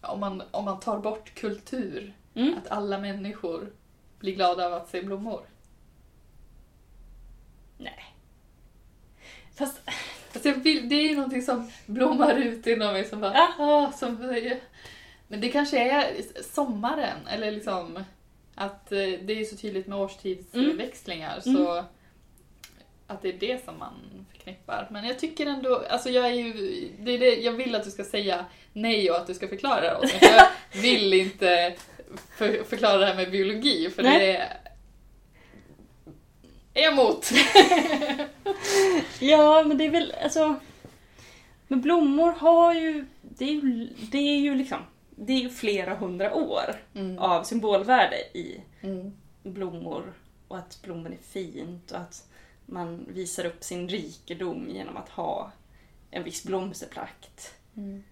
[0.00, 2.58] om, man, om man tar bort kultur, Mm.
[2.58, 3.72] att alla människor
[4.18, 5.40] blir glada av att se blommor?
[7.80, 8.14] Nej.
[9.58, 9.80] Fast,
[10.34, 13.34] Alltså jag vill, det är ju någonting som blommar ut inom mig som bara...
[13.34, 13.54] Ja.
[13.58, 14.14] Ah, som,
[15.28, 16.06] men det kanske är
[16.54, 18.04] sommaren, eller liksom
[18.54, 21.56] att eh, det är så tydligt med årstidsväxlingar Mm.
[21.56, 21.84] så
[23.06, 24.88] att det är det som man förknippar.
[24.90, 26.52] Men jag tycker ändå, alltså jag är ju,
[26.98, 29.80] det är det, jag vill att du ska säga nej och att du ska förklara
[29.80, 30.18] det åt mig.
[30.20, 30.46] Jag
[30.82, 31.74] vill inte
[32.36, 34.18] för, förklara det här med biologi för Nej.
[34.18, 34.69] det är
[36.74, 37.30] är jag emot.
[39.20, 40.54] ja, men det är väl alltså...
[41.68, 43.06] Men blommor har ju...
[43.22, 44.78] Det är ju, det är ju liksom...
[45.10, 47.18] Det är ju flera hundra år Mm.
[47.18, 49.12] av symbolvärde i Mm.
[49.42, 50.12] blommor
[50.48, 52.28] och att blommor är fint och att
[52.66, 55.52] man visar upp sin rikedom genom att ha
[56.10, 57.54] en viss blomsterprakt.
[57.76, 58.02] Mm.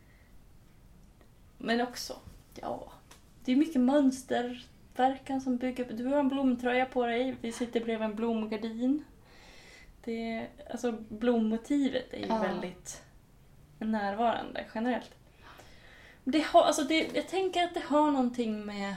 [1.58, 2.16] Men också,
[2.60, 2.92] ja,
[3.44, 3.80] det är mycket
[4.98, 5.90] mönsterverkan som bygger upp.
[5.96, 9.04] Du har en blomtröja på dig, vi sitter bredvid en blomgardin.
[10.04, 12.38] Det, alltså blommotivet är ju Ja.
[12.38, 13.02] väldigt
[13.78, 15.10] närvarande generellt.
[16.24, 18.96] Det har, alltså det, jag tänker att det har någonting med, i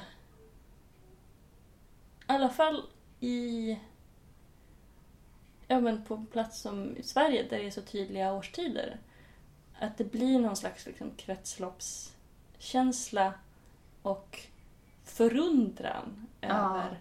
[2.28, 2.84] alla fall
[3.20, 3.78] i,
[5.68, 8.98] ja men på en plats som Sverige där det är så tydliga årstider,
[9.80, 13.34] att det blir någon slags liksom kretsloppskänsla
[14.02, 14.40] och
[15.14, 16.48] förundran Ja.
[16.48, 17.00] över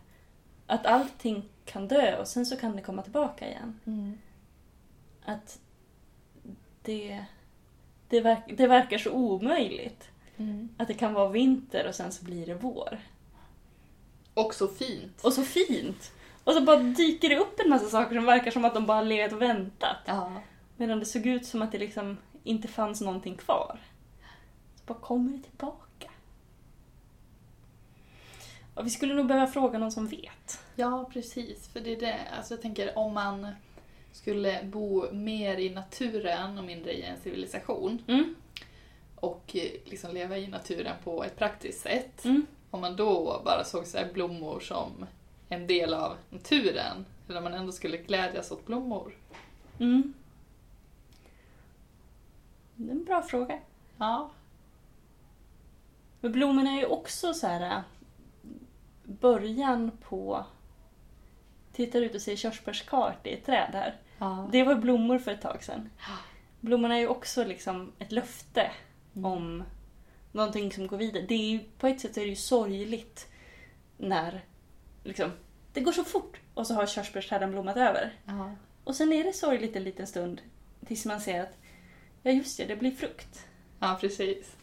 [0.67, 3.81] att allting kan dö och sen så kan det komma tillbaka igen.
[3.87, 4.19] Mm.
[5.25, 5.59] Att
[6.83, 7.25] det,
[8.09, 10.09] det, verk, det verkar så omöjligt.
[10.37, 10.69] Mm.
[10.77, 12.99] Att det kan vara vinter och sen så blir det vår.
[14.35, 15.25] Och så fint.
[15.25, 16.13] Och så fint!
[16.45, 18.99] Och så bara dyker det upp en massa saker som verkar som att de bara
[18.99, 19.97] har legat och väntat.
[20.05, 20.33] Ja.
[20.77, 23.81] Medan det såg ut som att det liksom inte fanns någonting kvar.
[24.75, 25.87] Så bara kommer det tillbaka.
[28.81, 30.59] Och vi skulle nog behöva fråga någon som vet.
[30.77, 31.69] ja, precis.
[31.69, 32.19] För det är det.
[32.37, 33.47] Alltså jag tänker om man
[34.13, 38.35] skulle bo mer i naturen och mindre i en civilisation Mm.
[39.15, 42.25] och eh, liksom leva i naturen på ett praktiskt sätt.
[42.25, 42.47] Mm.
[42.71, 45.07] Om man då bara såg så här blommor som
[45.49, 49.13] en del av naturen, eller man ändå skulle glädjas åt blommor.
[49.79, 50.13] Mm.
[52.77, 53.59] Det är en bra fråga.
[53.99, 54.31] Ja.
[56.21, 57.83] Men blommorna är ju också så här
[59.11, 60.45] början på...
[61.73, 63.97] Tittar ut och ser körsbärskart i ett träd här.
[64.19, 64.49] ja.
[64.53, 65.91] Det var blommor för ett tag sedan.
[66.61, 68.71] Blommorna är ju också liksom ett löfte
[69.15, 69.25] Mm.
[69.33, 69.65] om
[70.33, 71.25] någonting som går vidare.
[71.29, 73.29] Det är ju, på ett sätt är det ju sorgligt
[73.99, 74.45] när
[75.05, 75.31] liksom,
[75.73, 78.13] det går så fort och så har körsbärsträden blommat över.
[78.25, 78.51] Ja.
[78.85, 80.41] Och sen är det sorgligt en liten stund
[80.87, 81.59] tills man ser att
[82.23, 83.47] ja just det, det blir frukt.
[83.81, 84.57] ja, precis.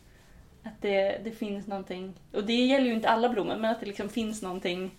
[0.68, 3.86] Att det, det finns någonting, och det gäller ju inte alla blommor, men att det
[3.86, 4.92] liksom finns någonting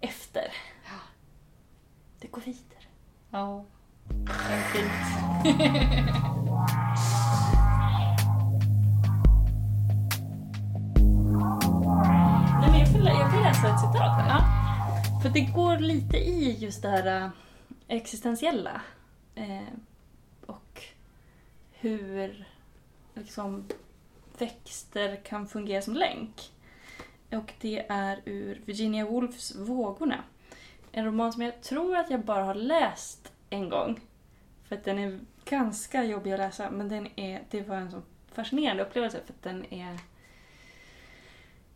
[0.00, 0.52] efter.
[0.84, 0.98] Ja.
[2.20, 2.84] Det går vidare.
[3.30, 3.64] Ja.
[4.08, 6.06] Det är fint.
[12.60, 14.42] Nej, men jag, lä- jag kan läsa ett citat här.
[15.22, 17.28] För det går lite i just det här äh,
[17.88, 18.80] existentiella.
[19.34, 19.62] Eh,
[20.46, 20.82] och
[21.72, 22.46] hur
[23.14, 23.64] liksom,
[24.40, 26.50] växter kan fungera som länk.
[27.30, 30.24] Och det är ur Virginia Woolfs Vågorna.
[30.92, 34.00] En roman som jag tror att jag bara har läst en gång.
[34.68, 38.02] För att den är ganska jobbig att läsa, men den är, det var en så
[38.32, 39.98] fascinerande upplevelse för att den är...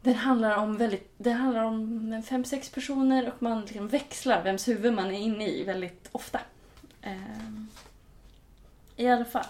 [0.02, 4.42] Den handlar om väldigt, Den handlar om en fem, sex personer och man liksom växlar
[4.42, 6.40] vems huvud man är inne i väldigt ofta.
[7.02, 7.68] Ehm,
[8.96, 9.44] I alla fall.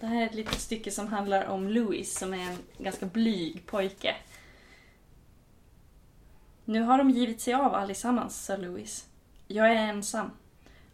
[0.00, 3.66] Det här är ett litet stycke som handlar om Louis som är en ganska blyg
[3.66, 4.16] pojke.
[6.64, 9.08] Nu har de givit sig av allesammans, sa Louis.
[9.48, 10.30] Jag är ensam.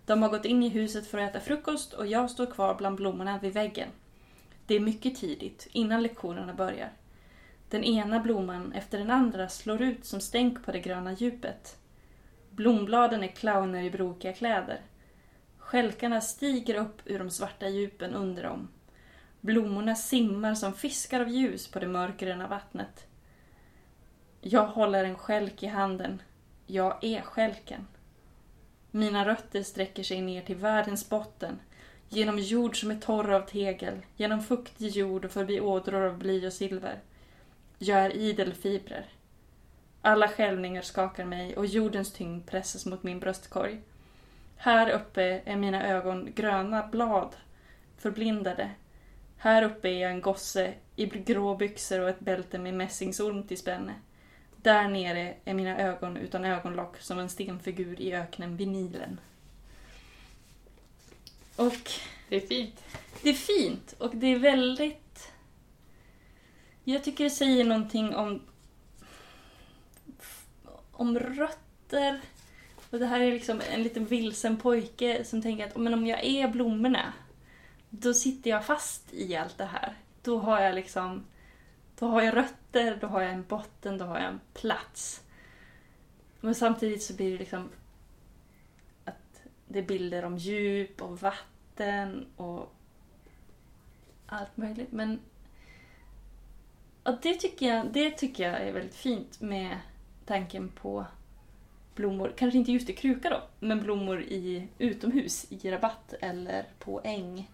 [0.07, 2.97] De har gått in i huset för att äta frukost och jag står kvar bland
[2.97, 3.89] blommorna vid väggen.
[4.67, 6.93] Det är mycket tidigt, innan lektionerna börjar.
[7.69, 11.77] Den ena blomman efter den andra slår ut som stänk på det gröna djupet.
[12.51, 14.81] Blombladen är clowner i brokiga kläder.
[15.59, 18.69] Skälkarna stiger upp ur de svarta djupen under dem.
[19.45, 23.07] Blommorna simmar som fiskar av ljus på det mörkgröna vattnet.
[24.41, 26.23] Jag håller en skälk i handen.
[26.67, 27.87] Jag är skälken.
[28.91, 31.61] Mina rötter sträcker sig ner till världens botten.
[32.09, 36.47] Genom jord som är torr av tegel, genom fuktig jord och förbi ådror av bly
[36.47, 36.99] och silver.
[37.79, 39.07] Jag är idel fibrer.
[40.03, 43.81] Alla skälvningar skakar mig och jordens tyngd pressas mot min bröstkorg.
[44.57, 47.37] Här uppe är mina ögon gröna blad,
[47.99, 48.71] förblindade.
[49.43, 53.59] Här uppe är jag en gosse i grå byxor och ett bälte med mässingsorm till
[53.59, 53.95] spänne.
[54.57, 59.21] Där nere är mina ögon utan ögonlock som en stenfigur i öknen vid Nilen.
[61.57, 61.91] Och
[62.29, 62.85] Det är fint.
[63.23, 65.33] det är fint och det är väldigt...
[66.85, 68.43] Jag tycker det säger någonting om...
[70.93, 72.21] Om rötter.
[72.91, 76.25] Och det här är liksom en liten vilsen pojke som tänker att men om jag
[76.25, 77.13] är blommorna,
[77.95, 79.97] då sitter jag fast i allt det här.
[80.23, 81.25] Då har jag liksom...
[81.99, 85.23] Då har jag rötter, då har jag en botten, då har jag en plats.
[86.41, 87.69] Men samtidigt så blir det liksom
[89.05, 92.75] att det är bilder om djup och vatten och
[94.27, 94.93] allt möjligt.
[94.93, 95.21] Men
[97.03, 99.79] och det, tycker jag, det tycker jag är väldigt fint med
[100.27, 101.07] tanken på
[101.95, 102.33] blommor.
[102.37, 107.51] Kanske inte just i kruka då, men blommor i utomhus, i rabatt eller på äng.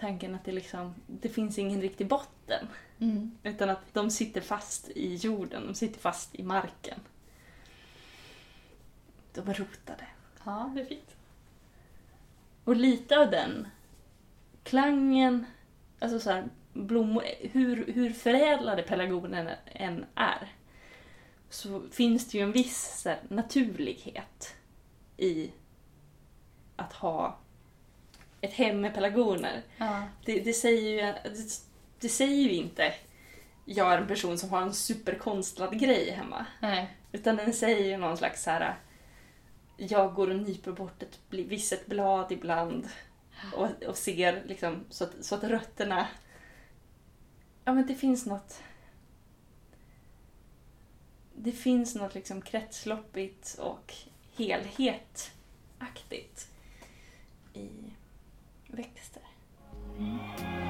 [0.00, 2.66] Tanken att det liksom, det finns ingen riktig botten.
[2.98, 3.38] Mm.
[3.42, 7.00] Utan att de sitter fast i jorden, de sitter fast i marken.
[9.34, 10.06] De är rotade.
[10.44, 11.16] Ja, det är fint.
[12.64, 13.68] Och lite av den
[14.62, 15.46] klangen,
[15.98, 20.52] alltså så här, blommor, hur, hur förädlade pelargonen än är,
[21.50, 24.56] så finns det ju en viss här, naturlighet
[25.16, 25.50] i
[26.76, 27.38] att ha
[28.40, 29.62] ett hem med pelargoner.
[29.78, 30.02] Ja.
[30.24, 31.62] Det, det, säger ju, det,
[32.00, 32.94] det säger ju inte
[33.70, 36.46] jag är en person som har en superkonstlad grej hemma.
[36.60, 36.96] Nej.
[37.12, 38.76] Utan den säger ju någon slags så här.
[39.76, 42.88] Jag går och nyper bort ett visset blad ibland
[43.54, 46.08] och, och ser liksom så att, så att rötterna...
[47.64, 48.62] Ja men det finns något...
[51.34, 53.94] Det finns något liksom kretsloppigt och
[54.36, 56.48] helhetaktigt
[57.54, 57.68] i
[58.68, 59.22] växter.
[59.98, 60.67] Mm.